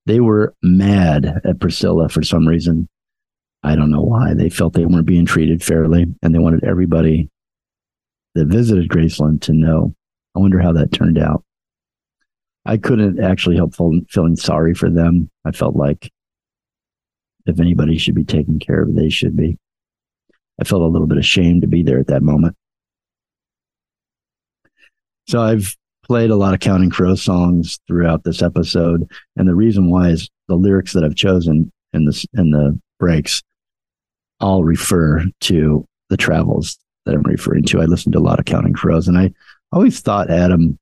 They 0.06 0.20
were 0.20 0.56
mad 0.64 1.42
at 1.44 1.60
Priscilla 1.60 2.10
for 2.10 2.24
some 2.24 2.48
reason. 2.48 2.88
I 3.62 3.76
don't 3.76 3.92
know 3.92 4.02
why. 4.02 4.34
They 4.34 4.50
felt 4.50 4.74
they 4.74 4.86
weren't 4.86 5.06
being 5.06 5.26
treated 5.26 5.64
fairly 5.64 6.08
and 6.24 6.34
they 6.34 6.40
wanted 6.40 6.64
everybody 6.64 7.30
that 8.36 8.48
visited 8.48 8.90
Graceland 8.90 9.42
to 9.42 9.54
know. 9.54 9.94
I 10.36 10.40
wonder 10.40 10.60
how 10.60 10.72
that 10.74 10.92
turned 10.92 11.18
out. 11.18 11.44
I 12.66 12.78
couldn't 12.78 13.20
actually 13.20 13.56
help 13.56 13.76
feeling 13.76 14.36
sorry 14.36 14.74
for 14.74 14.90
them. 14.90 15.30
I 15.46 15.52
felt 15.52 15.76
like 15.76 16.12
if 17.46 17.60
anybody 17.60 17.98
should 17.98 18.16
be 18.16 18.24
taken 18.24 18.60
care 18.60 18.84
of, 18.84 18.96
they 18.96 19.10
should 19.10 19.36
be. 19.36 19.58
I 20.60 20.66
felt 20.66 20.82
a 20.82 20.88
little 20.88 21.08
bit 21.08 21.18
ashamed 21.18 21.62
to 21.62 21.68
be 21.68 21.84
there 21.84 22.00
at 22.00 22.08
that 22.08 22.22
moment. 22.22 22.56
So 25.28 25.42
I've 25.42 25.76
played 26.10 26.32
a 26.32 26.36
lot 26.36 26.56
of 26.56 26.60
Counting 26.60 26.90
Crow 26.90 27.14
songs 27.14 27.80
throughout 27.88 28.24
this 28.24 28.42
episode, 28.42 29.08
and 29.38 29.48
the 29.48 29.54
reason 29.54 29.92
why 29.92 30.10
is 30.10 30.28
the 30.48 30.56
lyrics 30.56 30.92
that 30.94 31.04
I've 31.04 31.16
chosen 31.16 31.72
in 31.94 32.06
this 32.06 32.26
in 32.34 32.50
the 32.50 32.78
breaks, 33.00 33.44
I'll 34.40 34.64
refer 34.64 35.24
to 35.42 35.86
the 36.10 36.18
travels 36.18 36.80
that 37.06 37.14
I'm 37.14 37.22
referring 37.22 37.64
to. 37.66 37.80
I 37.80 37.86
listened 37.86 38.14
to 38.14 38.20
a 38.20 38.22
lot 38.22 38.40
of 38.40 38.46
Counting 38.46 38.74
Crows, 38.74 39.08
and 39.08 39.20
I 39.20 39.32
always 39.72 40.00
thought 40.00 40.32
Adam 40.32 40.80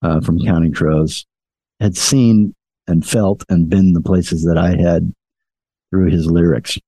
uh, 0.00 0.22
from 0.22 0.40
Counting 0.40 0.72
Crows 0.72 1.26
had 1.78 1.94
seen 1.94 2.54
and 2.86 3.06
felt 3.06 3.44
and 3.50 3.68
been 3.68 3.92
the 3.92 4.00
places 4.00 4.42
that 4.44 4.56
I 4.56 4.70
had 4.70 5.12
through 5.90 6.10
his 6.10 6.24
lyrics. 6.24 6.78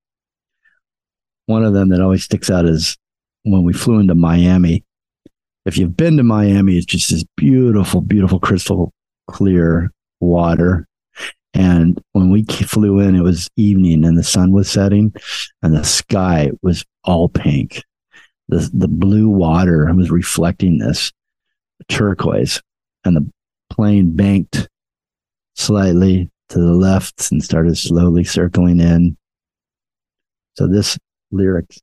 One 1.46 1.64
of 1.64 1.74
them 1.74 1.90
that 1.90 2.00
always 2.00 2.24
sticks 2.24 2.48
out 2.48 2.64
is 2.64 2.96
when 3.42 3.62
we 3.62 3.74
flew 3.74 3.98
into 3.98 4.14
Miami. 4.14 4.84
If 5.64 5.78
you've 5.78 5.96
been 5.96 6.18
to 6.18 6.22
Miami, 6.22 6.76
it's 6.76 6.86
just 6.86 7.10
this 7.10 7.24
beautiful, 7.36 8.00
beautiful 8.00 8.38
crystal 8.38 8.92
clear 9.28 9.90
water. 10.20 10.86
And 11.54 12.00
when 12.12 12.30
we 12.30 12.44
flew 12.44 12.98
in, 13.00 13.14
it 13.14 13.22
was 13.22 13.48
evening 13.56 14.04
and 14.04 14.18
the 14.18 14.24
sun 14.24 14.52
was 14.52 14.68
setting 14.68 15.14
and 15.62 15.74
the 15.74 15.84
sky 15.84 16.50
was 16.62 16.84
all 17.04 17.28
pink. 17.28 17.82
The, 18.48 18.68
the 18.74 18.88
blue 18.88 19.28
water 19.28 19.90
was 19.94 20.10
reflecting 20.10 20.78
this 20.78 21.12
turquoise 21.88 22.60
and 23.04 23.16
the 23.16 23.30
plane 23.70 24.14
banked 24.14 24.68
slightly 25.54 26.28
to 26.50 26.58
the 26.58 26.72
left 26.72 27.30
and 27.30 27.42
started 27.42 27.78
slowly 27.78 28.24
circling 28.24 28.80
in. 28.80 29.16
So 30.58 30.66
this 30.66 30.98
lyric 31.30 31.74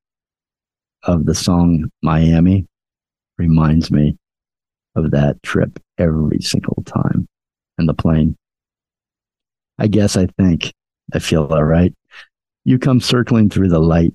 of 1.03 1.25
the 1.25 1.33
song 1.33 1.89
Miami 2.03 2.67
reminds 3.41 3.89
me 3.89 4.15
of 4.95 5.09
that 5.11 5.41
trip 5.41 5.79
every 5.97 6.41
single 6.41 6.83
time 6.85 7.27
in 7.79 7.87
the 7.87 7.93
plane. 7.93 8.37
I 9.79 9.87
guess 9.87 10.15
I 10.15 10.27
think 10.27 10.71
I 11.11 11.17
feel 11.17 11.45
all 11.45 11.63
right. 11.63 11.91
You 12.65 12.77
come 12.77 13.01
circling 13.01 13.49
through 13.49 13.69
the 13.69 13.79
light. 13.79 14.13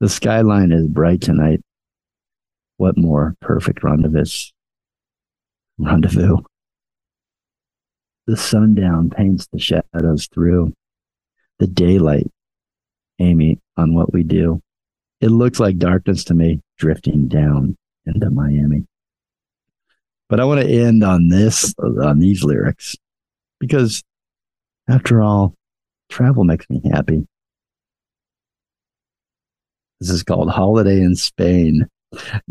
The 0.00 0.08
skyline 0.08 0.72
is 0.72 0.88
bright 0.88 1.20
tonight. 1.20 1.60
What 2.76 2.98
more 2.98 3.36
perfect 3.40 3.84
rendezvous? 3.84 4.50
Rendezvous. 5.78 6.38
The 8.26 8.36
sundown 8.36 9.10
paints 9.10 9.46
the 9.52 9.60
shadows 9.60 10.26
through. 10.26 10.72
The 11.60 11.68
daylight, 11.68 12.30
Amy, 13.20 13.60
on 13.76 13.94
what 13.94 14.12
we 14.12 14.24
do. 14.24 14.60
It 15.20 15.30
looks 15.30 15.60
like 15.60 15.78
darkness 15.78 16.24
to 16.24 16.34
me 16.34 16.60
drifting 16.78 17.28
down 17.28 17.76
into 18.08 18.30
Miami. 18.30 18.84
But 20.28 20.40
I 20.40 20.44
want 20.44 20.60
to 20.60 20.68
end 20.68 21.04
on 21.04 21.28
this, 21.28 21.74
on 21.78 22.18
these 22.18 22.44
lyrics, 22.44 22.96
because 23.60 24.02
after 24.88 25.22
all, 25.22 25.54
travel 26.08 26.44
makes 26.44 26.68
me 26.68 26.82
happy. 26.92 27.26
This 30.00 30.10
is 30.10 30.22
called 30.22 30.50
Holiday 30.50 31.00
in 31.00 31.16
Spain. 31.16 31.88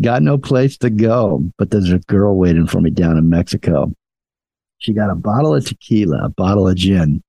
Got 0.01 0.21
no 0.21 0.37
place 0.37 0.77
to 0.79 0.89
go, 0.89 1.49
but 1.57 1.71
there's 1.71 1.91
a 1.91 1.99
girl 1.99 2.35
waiting 2.35 2.67
for 2.67 2.81
me 2.81 2.89
down 2.89 3.17
in 3.17 3.29
Mexico. 3.29 3.93
She 4.79 4.93
got 4.93 5.09
a 5.09 5.15
bottle 5.15 5.55
of 5.55 5.65
tequila, 5.65 6.25
a 6.25 6.29
bottle 6.29 6.67
of 6.67 6.75
gin, 6.75 7.23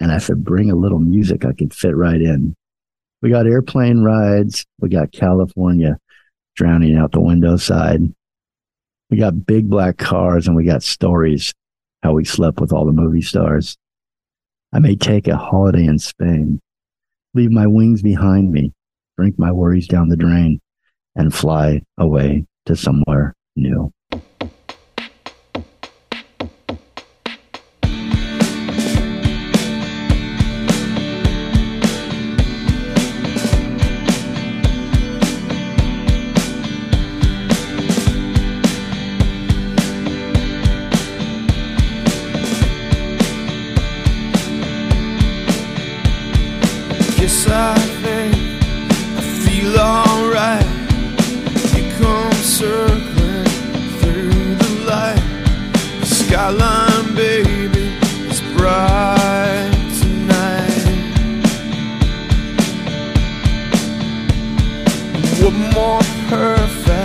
and 0.00 0.12
I 0.12 0.18
said, 0.18 0.44
bring 0.44 0.70
a 0.70 0.76
little 0.76 0.98
music 0.98 1.44
I 1.44 1.52
could 1.52 1.74
fit 1.74 1.94
right 1.94 2.20
in. 2.20 2.54
We 3.22 3.30
got 3.30 3.46
airplane 3.46 4.02
rides. 4.02 4.64
We 4.80 4.88
got 4.88 5.12
California 5.12 5.98
drowning 6.60 6.94
out 6.94 7.12
the 7.12 7.20
window 7.22 7.56
side. 7.56 8.02
We 9.08 9.16
got 9.16 9.46
big 9.46 9.70
black 9.70 9.96
cars 9.96 10.46
and 10.46 10.54
we 10.54 10.64
got 10.64 10.82
stories 10.82 11.54
how 12.02 12.12
we 12.12 12.26
slept 12.26 12.60
with 12.60 12.70
all 12.70 12.84
the 12.84 12.92
movie 12.92 13.22
stars. 13.22 13.78
I 14.70 14.78
may 14.78 14.94
take 14.94 15.26
a 15.26 15.38
holiday 15.38 15.86
in 15.86 15.98
Spain, 15.98 16.60
leave 17.32 17.50
my 17.50 17.66
wings 17.66 18.02
behind 18.02 18.52
me, 18.52 18.74
drink 19.16 19.38
my 19.38 19.50
worries 19.50 19.88
down 19.88 20.10
the 20.10 20.18
drain, 20.18 20.60
and 21.16 21.34
fly 21.34 21.80
away 21.96 22.44
to 22.66 22.76
somewhere 22.76 23.34
new. 23.56 23.90
More 65.50 66.00
perfect 66.28 66.99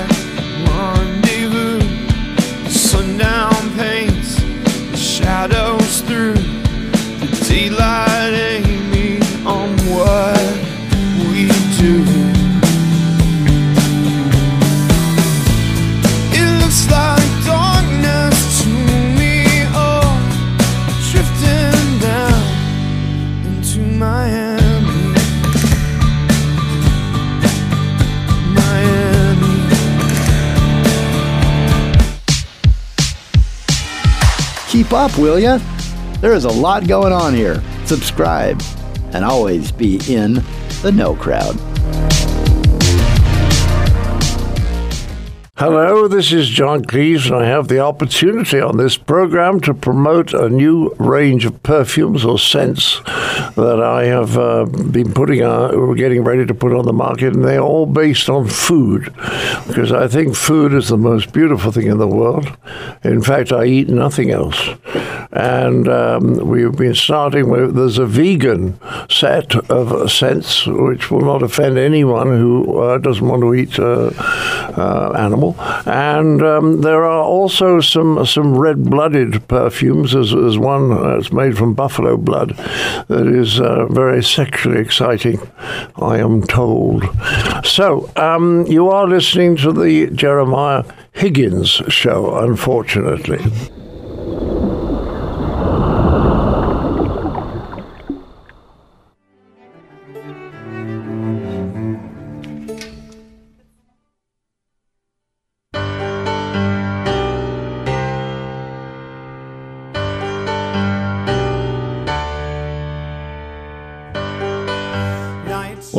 up, 34.95 35.17
will 35.17 35.37
ya? 35.37 35.59
There 36.21 36.33
is 36.33 36.45
a 36.45 36.49
lot 36.49 36.87
going 36.87 37.11
on 37.11 37.33
here. 37.33 37.61
Subscribe 37.85 38.61
and 39.13 39.25
always 39.25 39.71
be 39.71 39.99
in 40.07 40.41
the 40.81 40.91
know 40.91 41.15
crowd. 41.15 41.59
Hello, 45.57 46.09
this 46.09 46.33
is 46.33 46.49
John 46.49 46.83
Cleese, 46.83 47.27
and 47.27 47.35
I 47.37 47.45
have 47.45 47.69
the 47.69 47.79
opportunity 47.79 48.59
on 48.59 48.75
this 48.75 48.97
program 48.97 49.61
to 49.61 49.73
promote 49.73 50.33
a 50.33 50.49
new 50.49 50.93
range 50.99 51.45
of 51.45 51.63
perfumes 51.63 52.25
or 52.25 52.37
scents 52.37 52.99
that 53.55 53.81
I 53.81 54.03
have 54.03 54.37
uh, 54.37 54.65
been 54.65 55.13
putting 55.13 55.43
on, 55.43 55.79
we're 55.79 55.95
getting 55.95 56.25
ready 56.25 56.45
to 56.45 56.53
put 56.53 56.73
on 56.73 56.83
the 56.85 56.91
market, 56.91 57.35
and 57.35 57.45
they're 57.45 57.61
all 57.61 57.85
based 57.85 58.27
on 58.27 58.49
food, 58.49 59.05
because 59.65 59.93
I 59.93 60.09
think 60.09 60.35
food 60.35 60.73
is 60.73 60.89
the 60.89 60.97
most 60.97 61.31
beautiful 61.31 61.71
thing 61.71 61.87
in 61.87 61.99
the 61.99 62.05
world. 62.05 62.51
In 63.05 63.21
fact, 63.21 63.53
I 63.53 63.63
eat 63.63 63.87
nothing 63.87 64.31
else. 64.31 64.59
And 65.35 65.89
um, 65.89 66.47
we've 66.47 66.75
been 66.75 66.95
starting 66.95 67.49
with, 67.49 67.75
there's 67.75 67.97
a 67.97 68.05
vegan 68.05 68.79
set 69.09 69.53
of 69.69 70.09
scents 70.09 70.65
which 70.65 71.11
will 71.11 71.21
not 71.21 71.43
offend 71.43 71.77
anyone 71.77 72.27
who 72.27 72.79
uh, 72.79 72.97
doesn't 72.99 73.27
want 73.27 73.41
to 73.41 73.53
eat 73.53 73.77
uh, 73.77 74.11
uh, 74.77 75.13
animal. 75.17 75.55
And 75.85 76.41
um, 76.41 76.81
there 76.81 77.03
are 77.03 77.23
also 77.23 77.81
some 77.81 78.25
some 78.25 78.57
red-blooded 78.57 79.47
perfumes. 79.49 80.13
There's, 80.13 80.31
there's 80.31 80.57
one 80.57 80.89
that's 80.89 81.33
made 81.33 81.57
from 81.57 81.73
buffalo 81.73 82.15
blood 82.15 82.55
that 83.09 83.27
is 83.27 83.59
uh, 83.59 83.87
very 83.87 84.23
sexually 84.23 84.79
exciting, 84.79 85.39
I 85.97 86.19
am 86.19 86.43
told. 86.43 87.03
So 87.65 88.09
um, 88.15 88.65
you 88.67 88.89
are 88.89 89.05
listening 89.05 89.57
to 89.57 89.73
the 89.73 90.09
Jeremiah 90.11 90.83
Higgins 91.11 91.81
show, 91.89 92.37
unfortunately. 92.37 93.39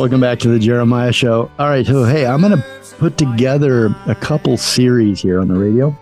Welcome 0.07 0.21
back 0.21 0.39
to 0.39 0.47
the 0.47 0.57
Jeremiah 0.57 1.11
Show. 1.11 1.51
All 1.59 1.67
right, 1.67 1.85
so 1.85 2.05
hey, 2.05 2.25
I'm 2.25 2.39
going 2.39 2.57
to 2.57 2.65
put 2.97 3.17
together 3.17 3.87
a 4.05 4.15
couple 4.15 4.55
series 4.55 5.21
here 5.21 5.37
on 5.37 5.49
the 5.49 5.59
radio. 5.59 5.93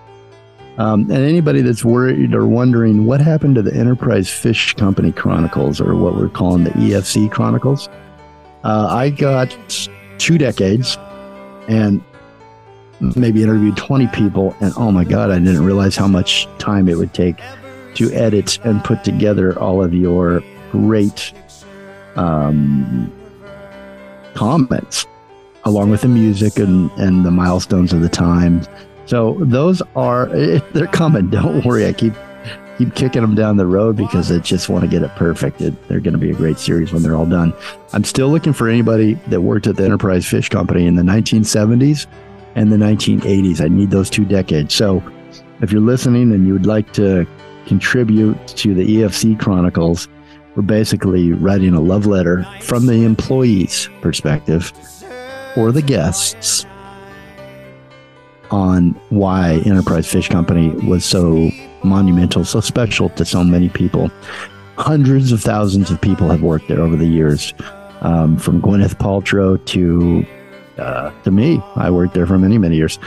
Um, 0.78 1.10
and 1.10 1.14
anybody 1.14 1.64
that's 1.64 1.84
worried 1.84 2.36
or 2.36 2.45
wondering 2.45 3.08
what 3.08 3.20
happened 3.20 3.56
to 3.56 3.64
the 3.64 3.74
Enterprise 3.74 4.30
Fish 4.30 4.76
Company 4.76 5.12
Chronicles, 5.12 5.82
or 5.82 5.95
what 5.95 6.18
we're 6.18 6.30
calling 6.30 6.66
the 6.66 6.70
EFC 6.70 7.32
Chronicles, 7.32 7.89
Uh, 8.64 8.86
I 8.91 9.10
got 9.10 9.58
two 10.20 10.38
decades 10.38 10.99
and 11.68 11.99
maybe 13.16 13.41
interviewed 13.41 13.76
20 13.76 14.06
people. 14.10 14.56
And 14.62 14.72
oh 14.78 14.91
my 14.91 15.03
God, 15.03 15.32
I 15.32 15.39
didn't 15.39 15.66
realize 15.66 15.95
how 15.95 16.08
much 16.08 16.47
time 16.60 16.88
it 16.89 16.97
would 16.99 17.16
take 17.16 17.38
to 17.95 18.12
edit 18.12 18.60
and 18.66 18.84
put 18.84 19.03
together 19.03 19.58
all 19.58 19.84
of 19.84 19.95
your 19.95 20.43
great 20.72 21.34
um, 22.16 23.12
comments, 24.36 25.07
along 25.63 25.89
with 25.89 26.01
the 26.01 26.07
music 26.07 26.57
and, 26.57 26.91
and 26.91 27.25
the 27.25 27.31
milestones 27.31 27.93
of 27.93 28.01
the 28.01 28.09
time. 28.09 28.65
So 29.05 29.38
those 29.39 29.81
are 29.95 30.27
they're 30.27 30.88
coming. 30.88 31.29
Don't 31.31 31.65
worry. 31.65 31.86
I 31.86 31.93
keep 31.93 32.13
keep 32.77 32.93
kicking 32.95 33.21
them 33.21 33.36
down 33.36 33.57
the 33.57 33.65
road 33.65 33.95
because 33.95 34.31
I 34.31 34.39
just 34.39 34.69
want 34.69 34.83
to 34.83 34.89
get 34.89 35.01
it 35.01 35.11
perfect. 35.11 35.61
It, 35.61 35.88
they're 35.88 35.99
going 35.99 36.13
to 36.13 36.19
be 36.19 36.31
a 36.31 36.36
great 36.36 36.59
series 36.59 36.91
when 36.91 37.03
they're 37.03 37.15
all 37.15 37.25
done. 37.25 37.53
I'm 37.93 38.03
still 38.03 38.29
looking 38.29 38.53
for 38.53 38.67
anybody 38.67 39.13
that 39.27 39.41
worked 39.41 39.67
at 39.67 39.77
the 39.77 39.86
Enterprise 39.86 40.25
Fish 40.25 40.49
Company 40.49 40.86
in 40.86 40.95
the 40.95 41.03
1970s 41.03 42.07
and 42.55 42.71
the 42.71 42.77
1980s. 42.77 43.61
I 43.61 43.67
need 43.67 43.91
those 43.91 44.09
two 44.09 44.25
decades. 44.25 44.73
So 44.73 45.01
if 45.61 45.71
you're 45.71 45.81
listening 45.81 46.33
and 46.33 46.45
you 46.45 46.53
would 46.53 46.65
like 46.65 46.91
to 46.93 47.25
contribute 47.65 48.47
to 48.47 48.73
the 48.73 48.86
EFC 48.86 49.39
Chronicles, 49.39 50.07
we're 50.56 50.64
basically 50.64 51.34
writing 51.34 51.74
a 51.74 51.82
love 51.82 52.06
letter 52.06 52.45
from 52.62 52.86
the 52.86 53.03
employees' 53.03 53.89
perspective 54.01 54.72
or 55.58 55.72
the 55.72 55.82
guests 55.82 56.66
on 58.51 58.91
why 59.10 59.62
Enterprise 59.66 60.08
Fish 60.08 60.30
Company 60.30 60.70
was 60.88 61.03
so 61.03 61.49
monumental, 61.84 62.45
so 62.45 62.60
special 62.60 63.10
to 63.10 63.26
so 63.26 63.43
many 63.43 63.70
people. 63.70 64.10
Hundreds 64.78 65.32
of 65.32 65.41
thousands 65.41 65.89
of 65.89 65.99
people 66.01 66.30
have 66.30 66.41
worked 66.41 66.68
there 66.68 66.82
over 66.82 66.95
the 66.95 67.08
years, 67.08 67.53
um, 68.01 68.38
from 68.38 68.62
Gwyneth 68.62 68.95
Paltrow 68.95 69.64
to 69.66 70.26
uh, 70.78 71.12
to 71.24 71.32
me. 71.32 71.62
I 71.76 71.89
worked 71.89 72.14
there 72.14 72.28
for 72.28 72.38
many, 72.38 72.58
many 72.58 72.76
years. 72.76 72.99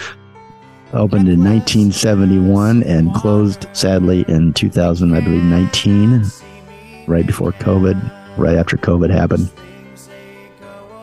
Opened 0.95 1.29
in 1.29 1.45
1971 1.45 2.83
and 2.85 3.13
closed 3.15 3.67
sadly 3.75 4.25
in 4.27 4.55
2000, 4.55 5.15
I 5.15 5.21
believe, 5.21 5.43
19, 5.43 6.25
right 7.09 7.27
before 7.27 7.53
COVID, 7.53 8.37
right 8.39 8.57
after 8.57 8.77
COVID 8.77 9.11
happened. 9.11 9.51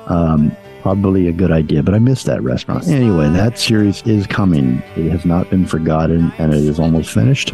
Um, 0.07 0.55
probably 0.81 1.27
a 1.27 1.31
good 1.31 1.51
idea, 1.51 1.81
but 1.81 1.95
I 1.95 1.99
missed 1.99 2.27
that 2.27 2.43
restaurant. 2.43 2.87
Anyway, 2.87 3.27
that 3.29 3.57
series 3.57 4.03
is 4.03 4.27
coming. 4.27 4.83
It 4.95 5.09
has 5.09 5.25
not 5.25 5.49
been 5.49 5.65
forgotten 5.65 6.31
and 6.37 6.53
it 6.53 6.63
is 6.63 6.79
almost 6.79 7.11
finished. 7.11 7.53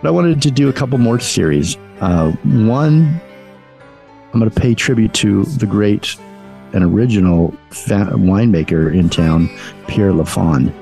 But 0.00 0.08
I 0.08 0.10
wanted 0.12 0.40
to 0.42 0.50
do 0.50 0.68
a 0.68 0.72
couple 0.72 0.98
more 0.98 1.18
series. 1.18 1.76
Uh, 2.00 2.30
one, 2.44 3.20
I'm 4.32 4.38
going 4.38 4.50
to 4.50 4.60
pay 4.60 4.74
tribute 4.74 5.12
to 5.14 5.44
the 5.44 5.66
great 5.66 6.14
and 6.72 6.84
original 6.84 7.52
fa- 7.70 8.10
winemaker 8.12 8.94
in 8.94 9.08
town, 9.08 9.48
Pierre 9.88 10.12
Lafond. 10.12 10.72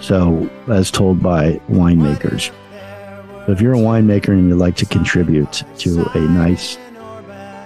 So, 0.00 0.48
as 0.68 0.90
told 0.90 1.22
by 1.22 1.54
winemakers. 1.68 2.52
So 3.48 3.52
if 3.52 3.62
you're 3.62 3.72
a 3.72 3.78
winemaker 3.78 4.28
and 4.28 4.50
you'd 4.50 4.56
like 4.56 4.76
to 4.76 4.84
contribute 4.84 5.64
to 5.78 6.04
a 6.12 6.20
nice 6.20 6.76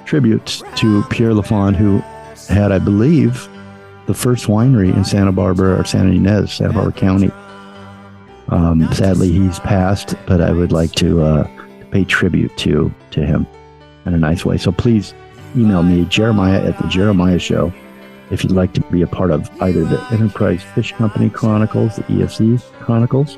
tribute 0.05 0.63
to 0.77 1.03
Pierre 1.11 1.33
Lafond, 1.33 1.75
who 1.75 1.99
had, 2.55 2.71
I 2.71 2.79
believe, 2.79 3.49
the 4.07 4.15
first 4.15 4.47
winery 4.47 4.95
in 4.95 5.05
Santa 5.05 5.33
Barbara 5.33 5.81
or 5.81 5.85
Santa 5.85 6.11
Ynez, 6.11 6.53
Santa 6.53 6.73
Barbara 6.73 6.93
County. 6.93 7.33
Um, 8.51 8.87
sadly, 8.95 9.33
he's 9.33 9.59
passed, 9.59 10.15
but 10.25 10.41
I 10.41 10.53
would 10.53 10.71
like 10.71 10.93
to 10.93 11.21
uh, 11.21 11.67
pay 11.91 12.05
tribute 12.05 12.57
to 12.59 12.95
to 13.11 13.27
him 13.27 13.45
in 14.07 14.15
a 14.15 14.19
nice 14.19 14.45
way. 14.45 14.59
So 14.59 14.71
please 14.71 15.15
email 15.57 15.83
me, 15.83 16.05
Jeremiah 16.05 16.65
at 16.65 16.81
the 16.81 16.87
Jeremiah 16.87 17.41
Show, 17.41 17.73
if 18.31 18.45
you'd 18.45 18.53
like 18.53 18.73
to 18.75 18.81
be 18.83 19.03
a 19.03 19.09
part 19.09 19.33
of 19.33 19.51
either 19.61 19.85
the 19.85 20.01
Enterprise 20.13 20.63
Fish 20.63 20.93
Company 20.93 21.29
Chronicles, 21.29 21.97
the 21.97 22.03
EFC 22.05 22.63
Chronicles, 22.75 23.37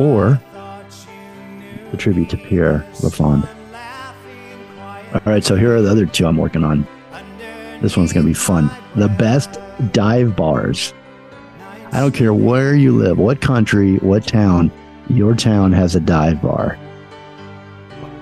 or 0.00 0.42
the 1.90 1.96
tribute 1.96 2.30
to 2.30 2.36
Pierre 2.36 2.84
Lafond. 3.00 3.48
All 5.14 5.20
right, 5.24 5.42
so 5.42 5.56
here 5.56 5.74
are 5.74 5.80
the 5.80 5.90
other 5.90 6.06
two 6.06 6.26
I'm 6.26 6.36
working 6.36 6.64
on. 6.64 6.86
This 7.80 7.96
one's 7.96 8.12
going 8.12 8.26
to 8.26 8.30
be 8.30 8.34
fun. 8.34 8.70
The 8.96 9.08
best 9.08 9.58
dive 9.92 10.36
bars. 10.36 10.92
I 11.92 12.00
don't 12.00 12.14
care 12.14 12.34
where 12.34 12.74
you 12.74 12.96
live, 12.96 13.18
what 13.18 13.40
country, 13.40 13.96
what 13.98 14.26
town, 14.26 14.70
your 15.08 15.34
town 15.34 15.72
has 15.72 15.94
a 15.96 16.00
dive 16.00 16.42
bar, 16.42 16.78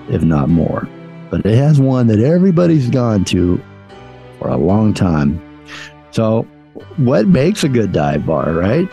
if 0.09 0.23
not 0.23 0.47
more. 0.47 0.87
But 1.29 1.45
it 1.45 1.57
has 1.57 1.81
one 1.81 2.07
that 2.07 2.19
everybody's 2.19 2.89
gone 2.89 3.25
to 3.25 3.61
for 4.39 4.47
a 4.47 4.55
long 4.55 4.93
time. 4.93 5.41
So, 6.11 6.43
what 6.95 7.27
makes 7.27 7.63
a 7.63 7.69
good 7.69 7.91
dive 7.91 8.25
bar, 8.25 8.53
right? 8.53 8.89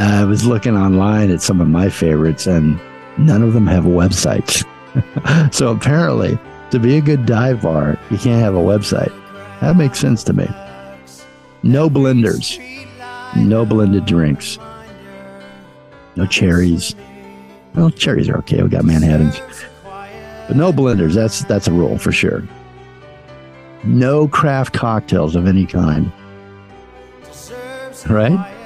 I 0.00 0.24
was 0.24 0.46
looking 0.46 0.78
online 0.78 1.30
at 1.30 1.42
some 1.42 1.60
of 1.60 1.68
my 1.68 1.90
favorites, 1.90 2.46
and 2.46 2.80
none 3.18 3.42
of 3.42 3.52
them 3.52 3.66
have 3.66 3.84
websites. 3.84 4.64
so, 5.54 5.70
apparently, 5.70 6.38
to 6.70 6.78
be 6.78 6.96
a 6.96 7.02
good 7.02 7.26
dive 7.26 7.60
bar, 7.60 7.98
you 8.10 8.16
can't 8.16 8.40
have 8.40 8.54
a 8.54 8.58
website. 8.58 9.12
That 9.60 9.76
makes 9.76 9.98
sense 9.98 10.24
to 10.24 10.32
me. 10.32 10.48
No 11.62 11.90
blenders, 11.90 12.58
no 13.36 13.66
blended 13.66 14.06
drinks, 14.06 14.58
no 16.16 16.24
cherries. 16.24 16.94
Well, 17.74 17.90
cherries 17.90 18.30
are 18.30 18.38
okay. 18.38 18.62
We 18.62 18.70
got 18.70 18.86
Manhattans, 18.86 19.38
but 19.84 20.56
no 20.56 20.72
blenders. 20.72 21.12
That's 21.12 21.44
that's 21.44 21.68
a 21.68 21.72
rule 21.72 21.98
for 21.98 22.10
sure. 22.10 22.48
No 23.84 24.28
craft 24.28 24.72
cocktails 24.72 25.36
of 25.36 25.46
any 25.46 25.66
kind. 25.66 26.10
Right? 28.08 28.59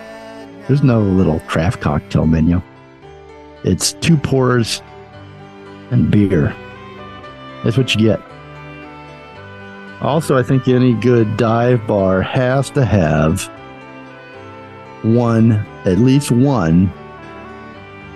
There's 0.67 0.83
no 0.83 1.01
little 1.01 1.41
craft 1.41 1.81
cocktail 1.81 2.27
menu. 2.27 2.63
It's 3.65 3.93
two 3.95 4.17
pours 4.17 4.83
and 5.91 6.11
beer. 6.11 6.55
That's 7.63 7.77
what 7.77 7.95
you 7.95 8.01
get. 8.01 8.21
Also, 10.01 10.37
I 10.37 10.43
think 10.43 10.69
any 10.69 10.95
good 10.95 11.37
dive 11.37 11.87
bar 11.87 12.21
has 12.21 12.69
to 12.71 12.85
have 12.85 13.43
one, 15.03 15.53
at 15.85 15.99
least 15.99 16.31
one 16.31 16.93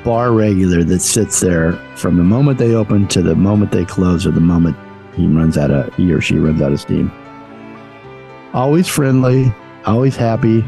bar 0.04 0.32
regular 0.32 0.84
that 0.84 1.00
sits 1.00 1.40
there 1.40 1.72
from 1.96 2.16
the 2.16 2.22
moment 2.22 2.58
they 2.58 2.74
open 2.74 3.06
to 3.08 3.22
the 3.22 3.34
moment 3.34 3.72
they 3.72 3.84
close 3.84 4.26
or 4.26 4.30
the 4.30 4.40
moment 4.40 4.76
he 5.14 5.26
runs 5.26 5.58
out 5.58 5.70
of 5.70 5.92
he 5.94 6.12
or 6.12 6.20
she 6.20 6.38
runs 6.38 6.62
out 6.62 6.72
of 6.72 6.80
steam. 6.80 7.10
Always 8.54 8.88
friendly, 8.88 9.52
always 9.84 10.16
happy. 10.16 10.64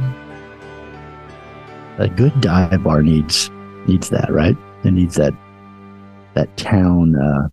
A 1.98 2.08
good 2.08 2.40
dive 2.40 2.82
bar 2.82 3.02
needs 3.02 3.50
needs 3.86 4.08
that, 4.10 4.30
right? 4.32 4.56
It 4.84 4.92
needs 4.92 5.16
that 5.16 5.34
that 6.34 6.56
town 6.56 7.16
uh 7.16 7.48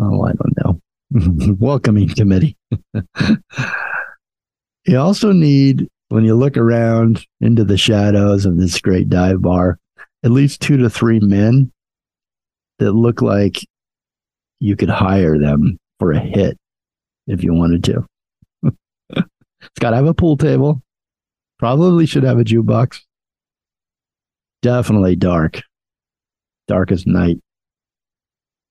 oh 0.00 0.24
I 0.24 0.32
don't 0.32 0.56
know. 0.64 0.80
welcoming 1.58 2.08
committee. 2.08 2.56
you 4.86 4.98
also 4.98 5.32
need 5.32 5.88
when 6.08 6.24
you 6.24 6.34
look 6.34 6.56
around 6.56 7.24
into 7.40 7.64
the 7.64 7.78
shadows 7.78 8.44
of 8.44 8.58
this 8.58 8.80
great 8.80 9.08
dive 9.08 9.42
bar, 9.42 9.78
at 10.24 10.30
least 10.30 10.60
two 10.60 10.76
to 10.78 10.90
three 10.90 11.20
men 11.20 11.72
that 12.78 12.92
look 12.92 13.22
like 13.22 13.58
you 14.60 14.76
could 14.76 14.90
hire 14.90 15.38
them 15.38 15.78
for 15.98 16.12
a 16.12 16.20
hit 16.20 16.58
if 17.26 17.42
you 17.42 17.52
wanted 17.52 17.84
to. 17.84 18.04
it's 19.12 19.78
got 19.80 19.90
to 19.90 19.96
have 19.96 20.06
a 20.06 20.14
pool 20.14 20.36
table. 20.36 20.82
Probably 21.58 22.06
should 22.06 22.22
have 22.22 22.38
a 22.38 22.44
jukebox. 22.44 23.00
Definitely 24.62 25.16
dark. 25.16 25.62
Dark 26.66 26.92
as 26.92 27.06
night. 27.06 27.38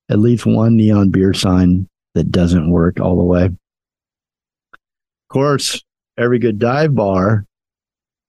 At 0.10 0.20
least 0.20 0.46
one 0.46 0.78
neon 0.78 1.10
beer 1.10 1.34
sign 1.34 1.90
that 2.14 2.32
doesn't 2.32 2.72
work 2.72 3.00
all 3.00 3.18
the 3.18 3.24
way. 3.24 3.46
Of 3.46 3.60
course, 5.30 5.84
every 6.18 6.40
good 6.40 6.60
dive 6.60 6.96
bar, 6.96 7.46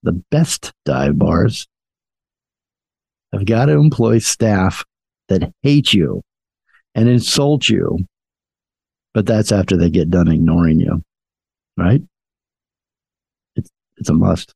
the 0.02 0.12
best 0.30 0.72
dive 0.84 1.18
bars, 1.18 1.68
have 3.32 3.44
got 3.44 3.66
to 3.66 3.72
employ 3.72 4.18
staff 4.18 4.84
that 5.28 5.52
hate 5.62 5.92
you 5.92 6.22
and 6.94 7.08
insult 7.08 7.68
you, 7.68 8.06
but 9.14 9.26
that's 9.26 9.52
after 9.52 9.76
they 9.76 9.90
get 9.90 10.10
done 10.10 10.28
ignoring 10.28 10.80
you, 10.80 11.02
right? 11.76 12.02
It's, 13.98 14.08
a 14.08 14.14
must. 14.14 14.54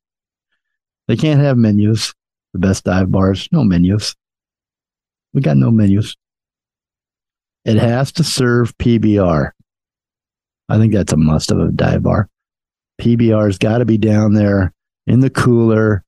They 1.07 1.15
can't 1.15 1.39
have 1.39 1.57
menus. 1.57 2.13
The 2.53 2.59
best 2.59 2.83
dive 2.83 3.11
bars, 3.11 3.49
no 3.51 3.63
menus. 3.63 4.15
We 5.33 5.41
got 5.41 5.57
no 5.57 5.71
menus. 5.71 6.15
It 7.65 7.77
has 7.77 8.11
to 8.13 8.23
serve 8.23 8.77
PBR. 8.77 9.51
I 10.69 10.77
think 10.77 10.93
that's 10.93 11.13
a 11.13 11.17
must 11.17 11.51
of 11.51 11.59
a 11.59 11.71
dive 11.71 12.03
bar. 12.03 12.29
PBR's 13.01 13.57
got 13.57 13.79
to 13.79 13.85
be 13.85 13.97
down 13.97 14.33
there 14.33 14.73
in 15.07 15.19
the 15.19 15.29
cooler, 15.29 16.03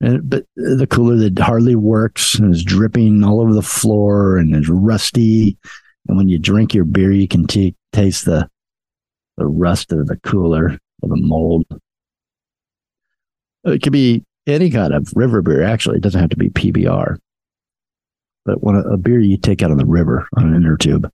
and, 0.00 0.28
but 0.28 0.44
the 0.56 0.86
cooler 0.86 1.16
that 1.16 1.38
hardly 1.38 1.74
works 1.74 2.38
and 2.38 2.54
is 2.54 2.62
dripping 2.62 3.24
all 3.24 3.40
over 3.40 3.54
the 3.54 3.62
floor 3.62 4.36
and 4.36 4.54
is 4.54 4.68
rusty. 4.68 5.56
And 6.06 6.16
when 6.16 6.28
you 6.28 6.38
drink 6.38 6.74
your 6.74 6.84
beer, 6.84 7.12
you 7.12 7.26
can 7.26 7.46
t- 7.46 7.74
taste 7.92 8.26
the 8.26 8.48
the 9.36 9.46
rust 9.46 9.92
of 9.92 10.06
the 10.06 10.16
cooler 10.16 10.78
or 11.02 11.08
the 11.08 11.16
mold. 11.16 11.64
It 13.66 13.82
could 13.82 13.92
be 13.92 14.24
any 14.46 14.70
kind 14.70 14.94
of 14.94 15.12
river 15.16 15.42
beer. 15.42 15.62
Actually, 15.62 15.96
it 15.96 16.02
doesn't 16.02 16.20
have 16.20 16.30
to 16.30 16.36
be 16.36 16.50
PBR. 16.50 17.18
But 18.44 18.62
when 18.62 18.76
a, 18.76 18.80
a 18.92 18.96
beer 18.96 19.20
you 19.20 19.36
take 19.36 19.62
out 19.62 19.72
on 19.72 19.76
the 19.76 19.84
river 19.84 20.28
on 20.36 20.46
an 20.46 20.54
inner 20.54 20.76
tube, 20.76 21.10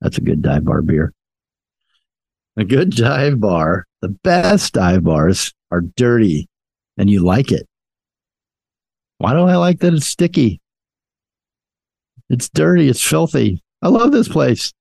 that's 0.00 0.18
a 0.18 0.20
good 0.20 0.42
dive 0.42 0.66
bar 0.66 0.82
beer. 0.82 1.12
A 2.56 2.64
good 2.64 2.90
dive 2.90 3.40
bar, 3.40 3.86
the 4.02 4.10
best 4.22 4.74
dive 4.74 5.02
bars 5.02 5.52
are 5.70 5.80
dirty 5.80 6.46
and 6.98 7.10
you 7.10 7.24
like 7.24 7.50
it. 7.50 7.66
Why 9.18 9.32
do 9.32 9.40
I 9.40 9.56
like 9.56 9.80
that 9.80 9.94
it's 9.94 10.06
sticky? 10.06 10.60
It's 12.28 12.48
dirty, 12.48 12.88
it's 12.88 13.02
filthy. 13.02 13.62
I 13.82 13.88
love 13.88 14.12
this 14.12 14.28
place. 14.28 14.72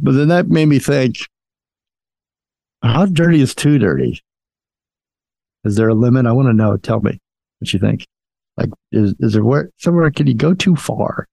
But 0.00 0.12
then 0.12 0.28
that 0.28 0.48
made 0.48 0.66
me 0.66 0.78
think 0.78 1.18
how 2.82 3.06
dirty 3.06 3.40
is 3.40 3.54
too 3.54 3.78
dirty? 3.78 4.22
Is 5.64 5.76
there 5.76 5.88
a 5.88 5.94
limit? 5.94 6.26
I 6.26 6.32
want 6.32 6.48
to 6.48 6.52
know. 6.52 6.76
Tell 6.76 7.00
me 7.00 7.18
what 7.58 7.72
you 7.72 7.78
think. 7.78 8.06
Like, 8.56 8.70
is, 8.92 9.14
is 9.20 9.34
there 9.34 9.44
where 9.44 9.70
somewhere 9.76 10.10
can 10.10 10.26
you 10.26 10.34
go 10.34 10.54
too 10.54 10.76
far? 10.76 11.26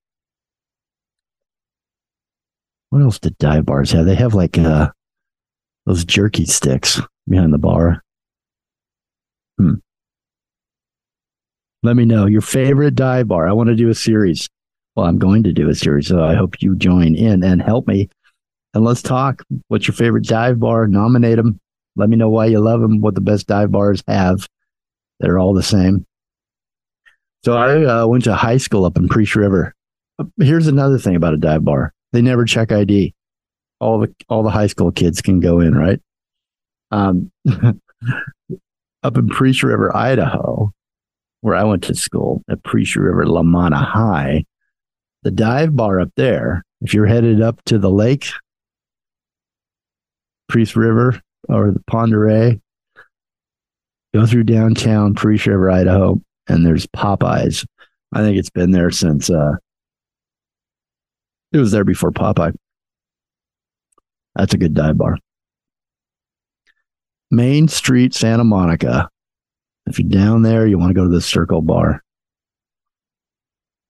What 2.89 3.01
else 3.01 3.19
did 3.19 3.37
dive 3.39 3.65
bars 3.65 3.91
have? 3.91 4.05
They 4.05 4.15
have 4.15 4.33
like 4.33 4.57
uh 4.57 4.89
those 5.85 6.05
jerky 6.05 6.45
sticks 6.45 7.01
behind 7.27 7.53
the 7.53 7.57
bar. 7.57 8.01
Hmm. 9.57 9.75
Let 11.83 11.95
me 11.95 12.05
know 12.05 12.25
your 12.25 12.41
favorite 12.41 12.95
dive 12.95 13.27
bar. 13.27 13.47
I 13.47 13.53
want 13.53 13.69
to 13.69 13.75
do 13.75 13.89
a 13.89 13.95
series. 13.95 14.49
Well, 14.95 15.05
I'm 15.05 15.19
going 15.19 15.43
to 15.43 15.51
do 15.51 15.69
a 15.69 15.75
series, 15.75 16.07
so 16.07 16.23
I 16.23 16.35
hope 16.35 16.61
you 16.61 16.75
join 16.75 17.15
in 17.15 17.43
and 17.43 17.61
help 17.61 17.87
me. 17.87 18.09
And 18.73 18.83
let's 18.83 19.01
talk. 19.01 19.43
What's 19.67 19.87
your 19.87 19.95
favorite 19.95 20.25
dive 20.25 20.59
bar? 20.59 20.87
Nominate 20.87 21.37
them. 21.37 21.59
Let 21.95 22.09
me 22.09 22.17
know 22.17 22.29
why 22.29 22.47
you 22.47 22.59
love 22.59 22.81
them. 22.81 23.01
What 23.01 23.15
the 23.15 23.21
best 23.21 23.47
dive 23.47 23.71
bars 23.71 24.03
have. 24.07 24.47
They're 25.19 25.39
all 25.39 25.53
the 25.53 25.63
same. 25.63 26.05
So 27.43 27.55
I 27.55 27.83
uh, 27.83 28.07
went 28.07 28.23
to 28.25 28.35
high 28.35 28.57
school 28.57 28.85
up 28.85 28.97
in 28.97 29.07
Priest 29.07 29.35
River. 29.35 29.73
Here's 30.39 30.67
another 30.67 30.97
thing 30.97 31.15
about 31.15 31.33
a 31.33 31.37
dive 31.37 31.63
bar: 31.63 31.93
they 32.11 32.21
never 32.21 32.45
check 32.45 32.71
ID. 32.71 33.13
All 33.79 33.99
the 33.99 34.13
all 34.29 34.43
the 34.43 34.49
high 34.49 34.67
school 34.67 34.91
kids 34.91 35.21
can 35.21 35.39
go 35.39 35.59
in, 35.59 35.75
right? 35.75 36.01
Um, 36.91 37.31
up 39.03 39.17
in 39.17 39.29
Priest 39.29 39.63
River, 39.63 39.95
Idaho, 39.95 40.71
where 41.41 41.55
I 41.55 41.63
went 41.63 41.83
to 41.83 41.95
school 41.95 42.41
at 42.49 42.63
Priest 42.63 42.95
River, 42.95 43.25
Lamanna 43.25 43.83
High, 43.83 44.45
the 45.23 45.31
dive 45.31 45.75
bar 45.75 45.99
up 45.99 46.09
there. 46.15 46.63
If 46.81 46.93
you're 46.93 47.05
headed 47.05 47.41
up 47.41 47.63
to 47.65 47.77
the 47.77 47.89
lake, 47.89 48.29
Priest 50.47 50.75
River 50.75 51.21
or 51.49 51.71
the 51.71 51.83
Oreille, 51.91 52.55
go 54.13 54.25
through 54.25 54.43
downtown 54.43 55.13
Priest 55.13 55.45
River, 55.45 55.69
Idaho, 55.69 56.21
and 56.47 56.65
there's 56.65 56.87
Popeyes. 56.87 57.65
I 58.13 58.19
think 58.19 58.37
it's 58.37 58.49
been 58.49 58.71
there 58.71 58.91
since 58.91 59.29
uh, 59.29 59.53
it 61.51 61.57
was 61.57 61.71
there 61.71 61.83
before 61.83 62.11
Popeye. 62.11 62.55
That's 64.35 64.53
a 64.53 64.57
good 64.57 64.73
dive 64.73 64.97
bar. 64.97 65.17
Main 67.31 67.67
Street, 67.67 68.13
Santa 68.13 68.43
Monica. 68.43 69.09
If 69.87 69.99
you're 69.99 70.09
down 70.09 70.41
there, 70.41 70.65
you 70.65 70.77
want 70.77 70.89
to 70.89 70.93
go 70.93 71.03
to 71.03 71.13
the 71.13 71.21
Circle 71.21 71.61
Bar. 71.61 72.03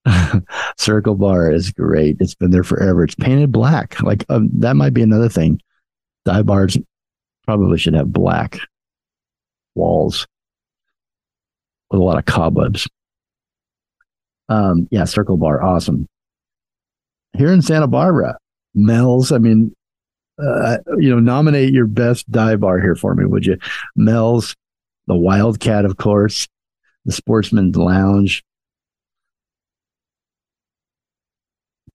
Circle 0.78 1.16
Bar 1.16 1.52
is 1.52 1.72
great. 1.72 2.18
It's 2.20 2.36
been 2.36 2.52
there 2.52 2.64
forever. 2.64 3.04
It's 3.04 3.16
painted 3.16 3.52
black. 3.52 4.02
Like 4.02 4.26
um, 4.30 4.50
that 4.60 4.76
might 4.76 4.94
be 4.94 5.02
another 5.02 5.30
thing. 5.30 5.60
Dive 6.26 6.46
bars 6.46 6.78
probably 7.46 7.78
should 7.78 7.94
have 7.94 8.12
black 8.12 8.60
walls 9.76 10.28
with 11.90 12.00
a 12.00 12.04
lot 12.04 12.18
of 12.18 12.26
cobwebs. 12.26 12.88
Um, 14.50 14.88
yeah, 14.92 15.06
Circle 15.06 15.38
Bar, 15.38 15.62
awesome. 15.64 16.08
Here 17.38 17.52
in 17.52 17.62
Santa 17.62 17.88
Barbara, 17.88 18.38
Mel's. 18.74 19.32
I 19.32 19.38
mean, 19.38 19.74
uh, 20.40 20.78
you 20.98 21.10
know, 21.10 21.20
nominate 21.20 21.74
your 21.74 21.88
best 21.88 22.30
dive 22.32 22.60
bar 22.60 22.80
here 22.80 22.96
for 22.96 23.16
me, 23.16 23.26
would 23.26 23.46
you? 23.46 23.58
Mel's, 23.96 24.56
the 25.08 25.16
Wildcat, 25.16 25.86
of 25.86 25.98
course, 25.98 26.48
the 27.06 27.12
Sportsman's 27.12 27.76
Lounge. 27.76 28.44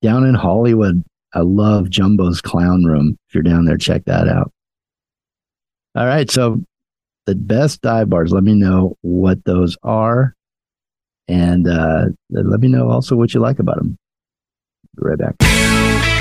Down 0.03 0.25
in 0.25 0.35
Hollywood, 0.35 1.05
I 1.35 1.41
love 1.41 1.91
Jumbo's 1.91 2.41
Clown 2.41 2.85
Room. 2.85 3.19
If 3.29 3.35
you're 3.35 3.43
down 3.43 3.67
there, 3.67 3.77
check 3.77 4.05
that 4.07 4.29
out. 4.29 4.51
All 5.95 6.07
right. 6.07 6.31
So, 6.31 6.63
the 7.27 7.35
best 7.35 7.83
dive 7.83 8.09
bars, 8.11 8.33
let 8.33 8.43
me 8.43 8.55
know 8.55 8.97
what 9.03 9.45
those 9.45 9.77
are. 9.83 10.35
And 11.29 11.69
uh, 11.69 12.07
let 12.31 12.61
me 12.61 12.69
know 12.69 12.91
also 12.91 13.15
what 13.15 13.35
you 13.35 13.41
like 13.41 13.59
about 13.61 13.77
them. 13.77 13.99
Be 14.97 15.03
right 15.03 15.19
back. 15.19 16.20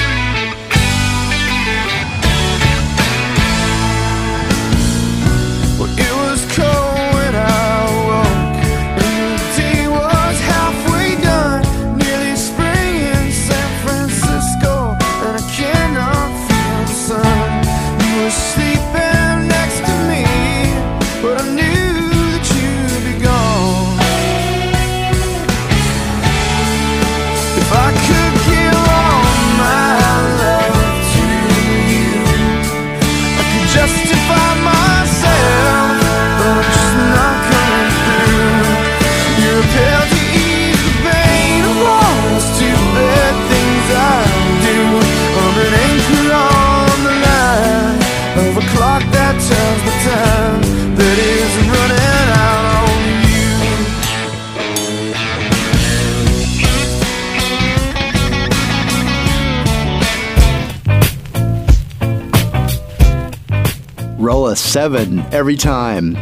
Seven 64.60 65.20
every 65.34 65.56
time 65.56 66.18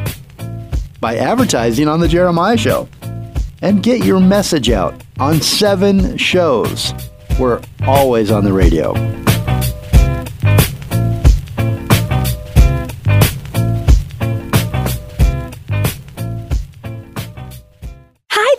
by 1.00 1.18
advertising 1.18 1.88
on 1.88 2.00
the 2.00 2.08
Jeremiah 2.08 2.58
Show 2.58 2.88
and 3.62 3.84
get 3.84 4.06
your 4.06 4.20
message 4.20 4.70
out 4.70 5.02
on 5.20 5.42
seven 5.42 6.18
shows. 6.18 6.94
We're 7.40 7.62
always 7.86 8.32
on 8.32 8.44
the 8.44 8.54
radio. 8.54 8.94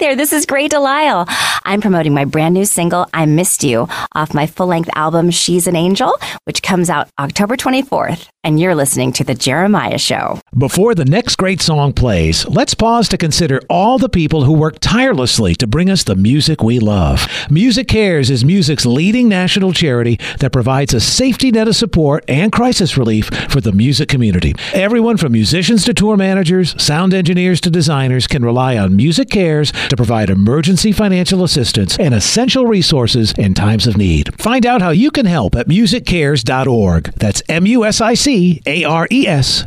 Hi 0.09 0.15
there, 0.15 0.25
this 0.25 0.33
is 0.33 0.47
Grey 0.47 0.69
DeLisle. 0.69 1.27
I'm 1.67 1.83
promoting 1.83 2.15
my 2.15 2.25
brand 2.25 2.55
new 2.55 2.65
single, 2.65 3.07
I 3.13 3.27
Missed 3.27 3.63
You, 3.63 3.89
off 4.15 4.33
my 4.33 4.47
full 4.47 4.69
length 4.69 4.89
album, 4.95 5.31
She's 5.31 5.67
an 5.67 5.77
Angel, 5.77 6.19
which 6.45 6.63
comes 6.63 6.89
out 6.89 7.11
October 7.19 7.59
24th. 7.59 8.29
And 8.43 8.59
you're 8.59 8.75
listening 8.75 9.13
to 9.15 9.25
The 9.25 9.35
Jeremiah 9.35 9.99
Show. 9.99 10.41
Before 10.57 10.95
the 10.95 11.05
next 11.05 11.37
great 11.37 11.61
song 11.61 11.93
plays, 11.93 12.47
let's 12.47 12.73
pause 12.73 13.07
to 13.11 13.19
consider 13.19 13.61
all 13.69 13.99
the 13.99 14.09
people 14.09 14.45
who 14.45 14.55
work 14.55 14.79
tirelessly 14.81 15.55
to 15.57 15.67
bring 15.67 15.91
us 15.91 16.05
the 16.05 16.17
music 16.17 16.63
we 16.63 16.79
love. 16.79 17.19
MusiCares 17.51 18.31
is 18.31 18.47
music's 18.47 18.87
leading 18.87 19.29
national 19.29 19.75
charity 19.75 20.19
that 20.39 20.53
provides 20.53 20.95
a 20.95 21.01
safety 21.01 21.51
net 21.51 21.69
of 21.69 21.77
support 21.77 22.25
and 22.27 22.51
crisis 22.51 22.97
relief 22.97 23.27
for 23.51 23.61
the 23.61 23.73
music 23.73 24.09
community. 24.09 24.55
Everyone 24.73 25.19
from 25.19 25.33
musicians 25.33 25.85
to 25.85 25.93
tour 25.93 26.17
managers, 26.17 26.81
sound 26.83 27.13
engineers 27.13 27.61
to 27.61 27.71
designers 27.71 28.27
can 28.27 28.43
rely 28.43 28.79
on 28.79 28.93
MusiCares 28.93 29.89
to 29.89 29.98
provide 29.99 30.31
emergency 30.31 30.93
financial 30.93 31.45
assistance 31.45 31.99
and 31.99 32.15
essential 32.15 32.65
resources 32.65 33.35
in 33.37 33.53
times 33.53 33.87
of 33.87 33.99
need. 33.99 34.33
Find 34.41 34.65
out 34.65 34.81
how 34.81 34.91
you 34.91 35.11
can 35.11 35.27
help 35.27 35.55
at 35.55 35.69
musiccares.org. 35.69 37.13
That's 37.17 37.43
M 37.49 37.67
U 37.67 37.85
S 37.85 38.01
I 38.01 38.15
C 38.15 38.63
A 38.65 38.85
R 38.85 39.07
E 39.11 39.27
S 39.27 39.65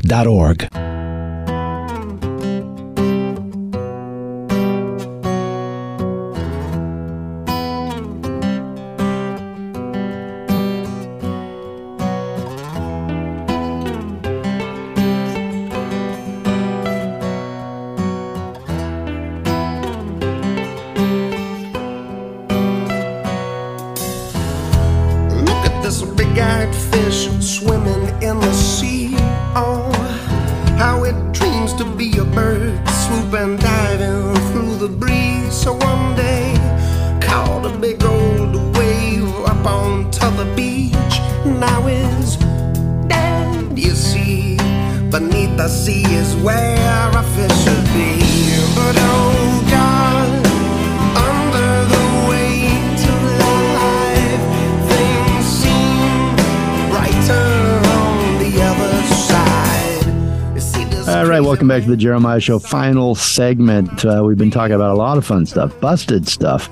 back 61.82 61.88
to 61.88 61.92
the 61.92 61.98
Jeremiah 61.98 62.40
Show 62.40 62.60
final 62.60 63.16
segment. 63.16 64.06
Uh, 64.06 64.22
we've 64.24 64.38
been 64.38 64.52
talking 64.52 64.76
about 64.76 64.92
a 64.92 65.00
lot 65.00 65.18
of 65.18 65.26
fun 65.26 65.48
stuff, 65.48 65.80
busted 65.80 66.28
stuff. 66.28 66.70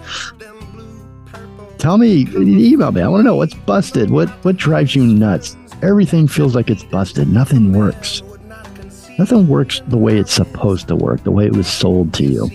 Tell 1.79 1.97
me, 1.97 2.27
email 2.35 2.91
me. 2.91 3.01
I 3.01 3.07
want 3.07 3.21
to 3.21 3.23
know 3.23 3.35
what's 3.35 3.55
busted. 3.55 4.11
What 4.11 4.29
what 4.45 4.57
drives 4.57 4.93
you 4.95 5.03
nuts? 5.03 5.55
Everything 5.81 6.27
feels 6.27 6.53
like 6.53 6.69
it's 6.69 6.83
busted. 6.83 7.27
Nothing 7.27 7.73
works. 7.73 8.21
Nothing 9.17 9.47
works 9.47 9.81
the 9.87 9.97
way 9.97 10.19
it's 10.19 10.31
supposed 10.31 10.87
to 10.89 10.95
work, 10.95 11.23
the 11.23 11.31
way 11.31 11.47
it 11.47 11.55
was 11.55 11.67
sold 11.67 12.13
to 12.15 12.25
you. 12.25 12.49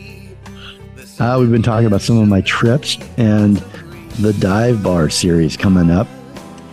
Uh, 1.18 1.38
we've 1.40 1.50
been 1.50 1.62
talking 1.62 1.86
about 1.86 2.02
some 2.02 2.18
of 2.18 2.28
my 2.28 2.42
trips 2.42 2.98
and 3.16 3.56
the 4.20 4.32
dive 4.34 4.80
bar 4.82 5.10
series 5.10 5.56
coming 5.56 5.90
up. 5.90 6.06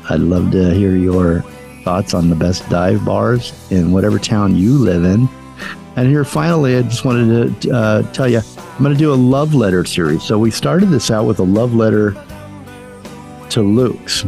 I'd 0.10 0.20
love 0.20 0.52
to 0.52 0.76
hear 0.76 0.96
your 0.96 1.42
thoughts 1.84 2.14
on 2.14 2.30
the 2.30 2.36
best 2.36 2.70
dive 2.70 3.04
bars 3.04 3.52
in 3.72 3.92
whatever 3.92 4.20
town 4.20 4.56
you 4.56 4.78
live 4.78 5.06
in. 5.06 5.28
And 5.96 6.08
here, 6.08 6.24
finally, 6.24 6.78
I 6.78 6.84
just 6.84 7.04
wanted 7.04 7.62
to 7.62 7.72
uh, 7.72 8.12
tell 8.14 8.28
you 8.30 8.42
I'm 8.58 8.84
going 8.84 8.94
to 8.94 9.00
do 9.00 9.14
a 9.14 9.16
love 9.16 9.54
letter 9.54 9.86
series. 9.86 10.24
So 10.24 10.39
we 10.39 10.50
started 10.50 10.89
this 10.89 11.12
out 11.12 11.26
with 11.26 11.39
a 11.39 11.44
love 11.44 11.76
letter 11.76 12.16
to 13.50 13.62
Luke's. 13.62 14.24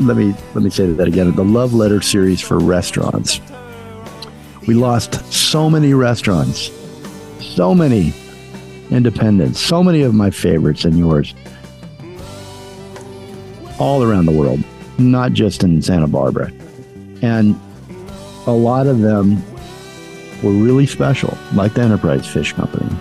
Let 0.00 0.16
me 0.16 0.34
let 0.54 0.64
me 0.64 0.70
say 0.70 0.86
that 0.86 1.06
again. 1.06 1.34
The 1.34 1.44
love 1.44 1.74
letter 1.74 2.00
series 2.00 2.40
for 2.40 2.58
restaurants. 2.58 3.40
We 4.66 4.74
lost 4.74 5.30
so 5.30 5.68
many 5.68 5.92
restaurants, 5.92 6.70
so 7.38 7.74
many 7.74 8.14
independents, 8.90 9.60
so 9.60 9.82
many 9.82 10.00
of 10.02 10.14
my 10.14 10.30
favorites 10.30 10.86
and 10.86 10.98
yours, 10.98 11.34
all 13.78 14.02
around 14.02 14.24
the 14.24 14.32
world, 14.32 14.60
not 14.98 15.34
just 15.34 15.62
in 15.62 15.82
Santa 15.82 16.08
Barbara. 16.08 16.50
And 17.20 17.60
a 18.46 18.52
lot 18.52 18.86
of 18.86 19.00
them 19.00 19.42
were 20.42 20.52
really 20.52 20.86
special, 20.86 21.36
like 21.54 21.74
the 21.74 21.82
Enterprise 21.82 22.26
Fish 22.26 22.52
Company, 22.52 22.94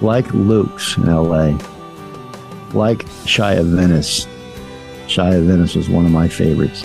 like 0.00 0.32
Luke's 0.32 0.96
in 0.96 1.06
LA, 1.06 1.58
like 2.72 3.02
of 3.02 3.66
Venice. 3.66 4.26
Of 5.06 5.44
Venice 5.44 5.74
was 5.74 5.88
one 5.88 6.04
of 6.04 6.10
my 6.10 6.28
favorites. 6.28 6.84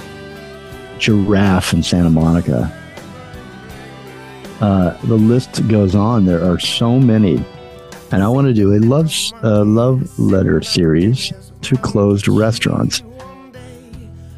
Giraffe 0.99 1.73
in 1.73 1.81
Santa 1.81 2.09
Monica. 2.09 2.71
Uh, 4.61 4.95
the 5.07 5.15
list 5.15 5.67
goes 5.67 5.95
on. 5.95 6.25
There 6.25 6.43
are 6.43 6.59
so 6.59 6.99
many, 6.99 7.43
and 8.11 8.21
I 8.21 8.27
want 8.27 8.47
to 8.47 8.53
do 8.53 8.75
a 8.75 8.79
love 8.79 9.11
uh, 9.43 9.65
love 9.65 10.19
letter 10.19 10.61
series 10.61 11.33
to 11.63 11.75
closed 11.77 12.27
restaurants. 12.27 13.01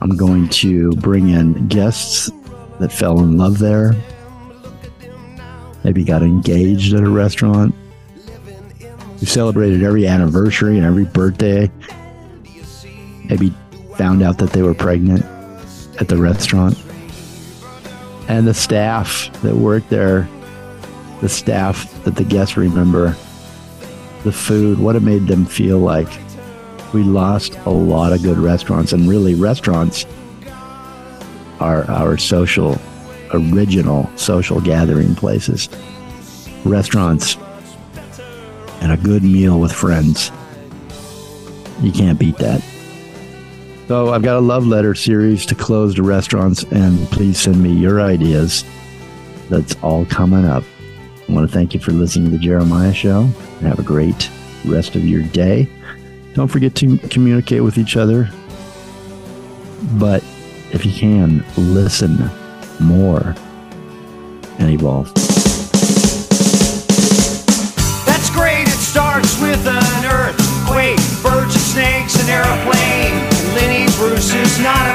I'm 0.01 0.15
going 0.15 0.47
to 0.49 0.91
bring 0.91 1.29
in 1.29 1.67
guests 1.67 2.31
that 2.79 2.91
fell 2.91 3.19
in 3.19 3.37
love 3.37 3.59
there, 3.59 3.95
maybe 5.83 6.03
got 6.03 6.21
engaged 6.21 6.93
at 6.93 7.03
a 7.03 7.09
restaurant. 7.09 7.75
We 9.19 9.25
celebrated 9.25 9.83
every 9.83 10.07
anniversary 10.07 10.77
and 10.77 10.85
every 10.85 11.05
birthday. 11.05 11.71
Maybe 13.25 13.53
found 13.95 14.21
out 14.21 14.37
that 14.39 14.51
they 14.51 14.61
were 14.61 14.73
pregnant 14.73 15.23
at 15.99 16.07
the 16.07 16.17
restaurant. 16.17 16.77
And 18.27 18.47
the 18.47 18.53
staff 18.53 19.29
that 19.41 19.55
worked 19.55 19.89
there, 19.89 20.27
the 21.21 21.29
staff 21.29 22.03
that 22.03 22.15
the 22.15 22.23
guests 22.23 22.57
remember, 22.57 23.15
the 24.23 24.31
food, 24.31 24.79
what 24.79 24.95
it 24.95 25.03
made 25.03 25.27
them 25.27 25.45
feel 25.45 25.79
like. 25.79 26.07
We 26.93 27.03
lost 27.03 27.57
a 27.65 27.69
lot 27.69 28.13
of 28.13 28.21
good 28.23 28.37
restaurants, 28.37 28.93
and 28.93 29.09
really, 29.09 29.35
restaurants 29.35 30.05
are 31.59 31.89
our 31.89 32.17
social, 32.17 32.79
original 33.33 34.09
social 34.15 34.61
gathering 34.61 35.15
places. 35.15 35.69
Restaurants 36.63 37.37
and 38.81 38.91
a 38.91 38.97
good 38.97 39.23
meal 39.23 39.59
with 39.59 39.71
friends. 39.71 40.31
You 41.81 41.91
can't 41.91 42.19
beat 42.19 42.37
that. 42.37 42.61
So 43.87 44.13
I've 44.13 44.23
got 44.23 44.37
a 44.37 44.41
love 44.41 44.65
letter 44.65 44.95
series 44.95 45.45
to 45.47 45.55
close 45.55 45.95
closed 45.95 45.99
restaurants, 45.99 46.63
and 46.71 46.97
please 47.09 47.37
send 47.37 47.61
me 47.61 47.71
your 47.71 48.01
ideas. 48.01 48.63
That's 49.49 49.75
all 49.83 50.05
coming 50.05 50.45
up. 50.45 50.63
I 51.27 51.31
want 51.31 51.49
to 51.49 51.53
thank 51.53 51.73
you 51.73 51.79
for 51.79 51.91
listening 51.91 52.31
to 52.31 52.37
the 52.37 52.43
Jeremiah 52.43 52.93
Show, 52.93 53.21
and 53.21 53.67
have 53.67 53.79
a 53.79 53.83
great 53.83 54.29
rest 54.65 54.95
of 54.95 55.05
your 55.05 55.23
day. 55.23 55.67
Don't 56.33 56.47
forget 56.47 56.75
to 56.75 56.97
communicate 57.09 57.63
with 57.63 57.77
each 57.77 57.97
other, 57.97 58.29
but 59.93 60.23
if 60.71 60.85
you 60.85 60.91
can, 60.91 61.43
listen 61.57 62.17
more 62.79 63.35
and 64.59 64.69
evolve. 64.69 65.13
That's 68.05 68.29
great, 68.29 68.67
it 68.67 68.79
starts 68.79 69.39
with 69.41 69.65
an 69.67 70.05
earthquake, 70.05 70.99
birds 71.21 71.55
and 71.55 71.63
snakes, 71.73 72.15
an 72.23 72.29
airplane. 72.29 73.13
Lenny 73.55 73.85
Bruce 73.97 74.33
is 74.33 74.59
not 74.59 74.92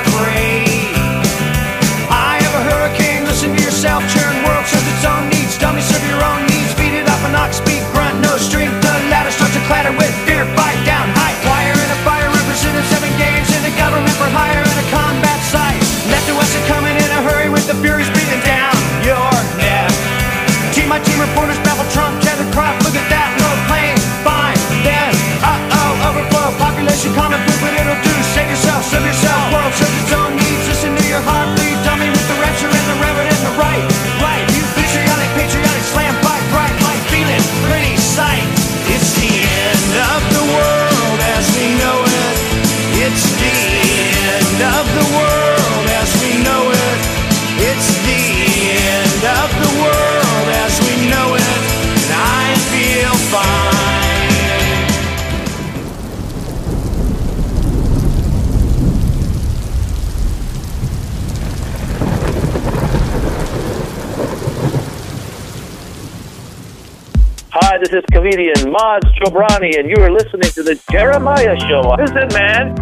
comedian 68.18 68.74
Maz 68.74 69.00
Jobrani, 69.20 69.78
and 69.78 69.88
you 69.88 69.96
are 70.02 70.10
listening 70.10 70.50
to 70.50 70.64
the 70.64 70.74
Jeremiah 70.90 71.56
Show. 71.60 71.94
Listen, 71.96 72.26
man. 72.32 72.74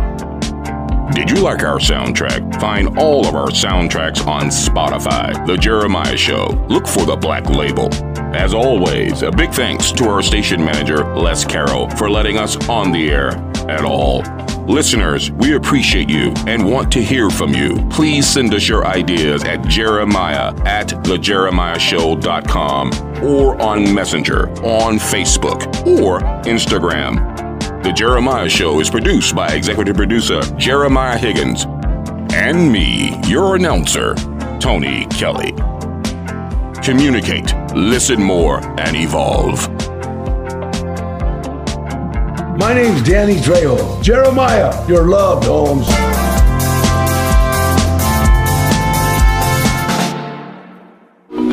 Did 1.12 1.30
you 1.30 1.43
like 1.43 1.62
our 1.62 1.78
soundtrack? 1.78 2.59
Find 2.59 2.99
all 2.99 3.26
of 3.26 3.34
our 3.34 3.49
soundtracks 3.49 4.26
on 4.26 4.47
Spotify. 4.47 5.47
The 5.47 5.59
Jeremiah 5.59 6.16
Show. 6.16 6.47
Look 6.70 6.87
for 6.87 7.05
the 7.05 7.16
black 7.16 7.51
label. 7.51 7.93
As 8.34 8.55
always, 8.55 9.22
a 9.22 9.30
big 9.30 9.53
thanks 9.53 9.93
to 9.93 10.09
our 10.09 10.22
station 10.22 10.64
manager, 10.64 11.05
Les 11.14 11.45
Carroll, 11.45 11.91
for 11.91 12.09
letting 12.09 12.39
us 12.39 12.57
on 12.70 12.91
the 12.91 13.11
air 13.11 13.32
at 13.68 13.84
all. 13.84 14.22
Listeners, 14.69 15.31
we 15.33 15.55
appreciate 15.55 16.09
you 16.11 16.33
and 16.49 16.69
want 16.69 16.91
to 16.93 17.01
hear 17.03 17.31
from 17.31 17.55
you. 17.55 17.77
Please 17.89 18.27
send 18.27 18.53
us 18.53 18.69
your 18.69 18.85
ideas 18.85 19.45
at 19.45 19.64
jeremiah 19.69 20.53
at 20.67 20.89
thejeremiahshow.com 20.89 22.91
or 23.25 23.62
on 23.62 23.95
Messenger, 23.95 24.49
on 24.64 24.99
Facebook, 24.99 25.64
or 26.03 26.19
Instagram. 26.45 27.37
The 27.85 27.93
Jeremiah 27.93 28.49
Show 28.49 28.81
is 28.81 28.91
produced 28.91 29.37
by 29.37 29.55
executive 29.55 29.95
producer 29.97 30.41
Jeremiah 30.57 31.17
Higgins. 31.17 31.64
and 32.35 32.73
me, 32.73 33.17
your 33.29 33.55
announcer, 33.55 34.17
Tony 34.61 35.07
Kelly. 35.07 35.53
Communicate, 36.83 37.55
listen 37.75 38.21
more, 38.23 38.59
and 38.81 38.97
evolve. 38.97 39.69
My 42.67 42.75
name's 42.75 43.01
Danny 43.03 43.37
Trejo. 43.37 44.03
Jeremiah, 44.03 44.75
your 44.89 45.05
loved 45.07 45.45
Holmes. 45.47 45.87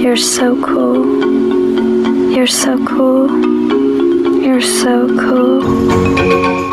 You're 0.02 0.18
so 0.18 0.60
cool. 0.66 2.34
You're 2.36 2.48
so 2.48 2.84
cool. 2.88 3.30
You're 4.42 4.60
so 4.60 5.08
cool. 5.20 6.73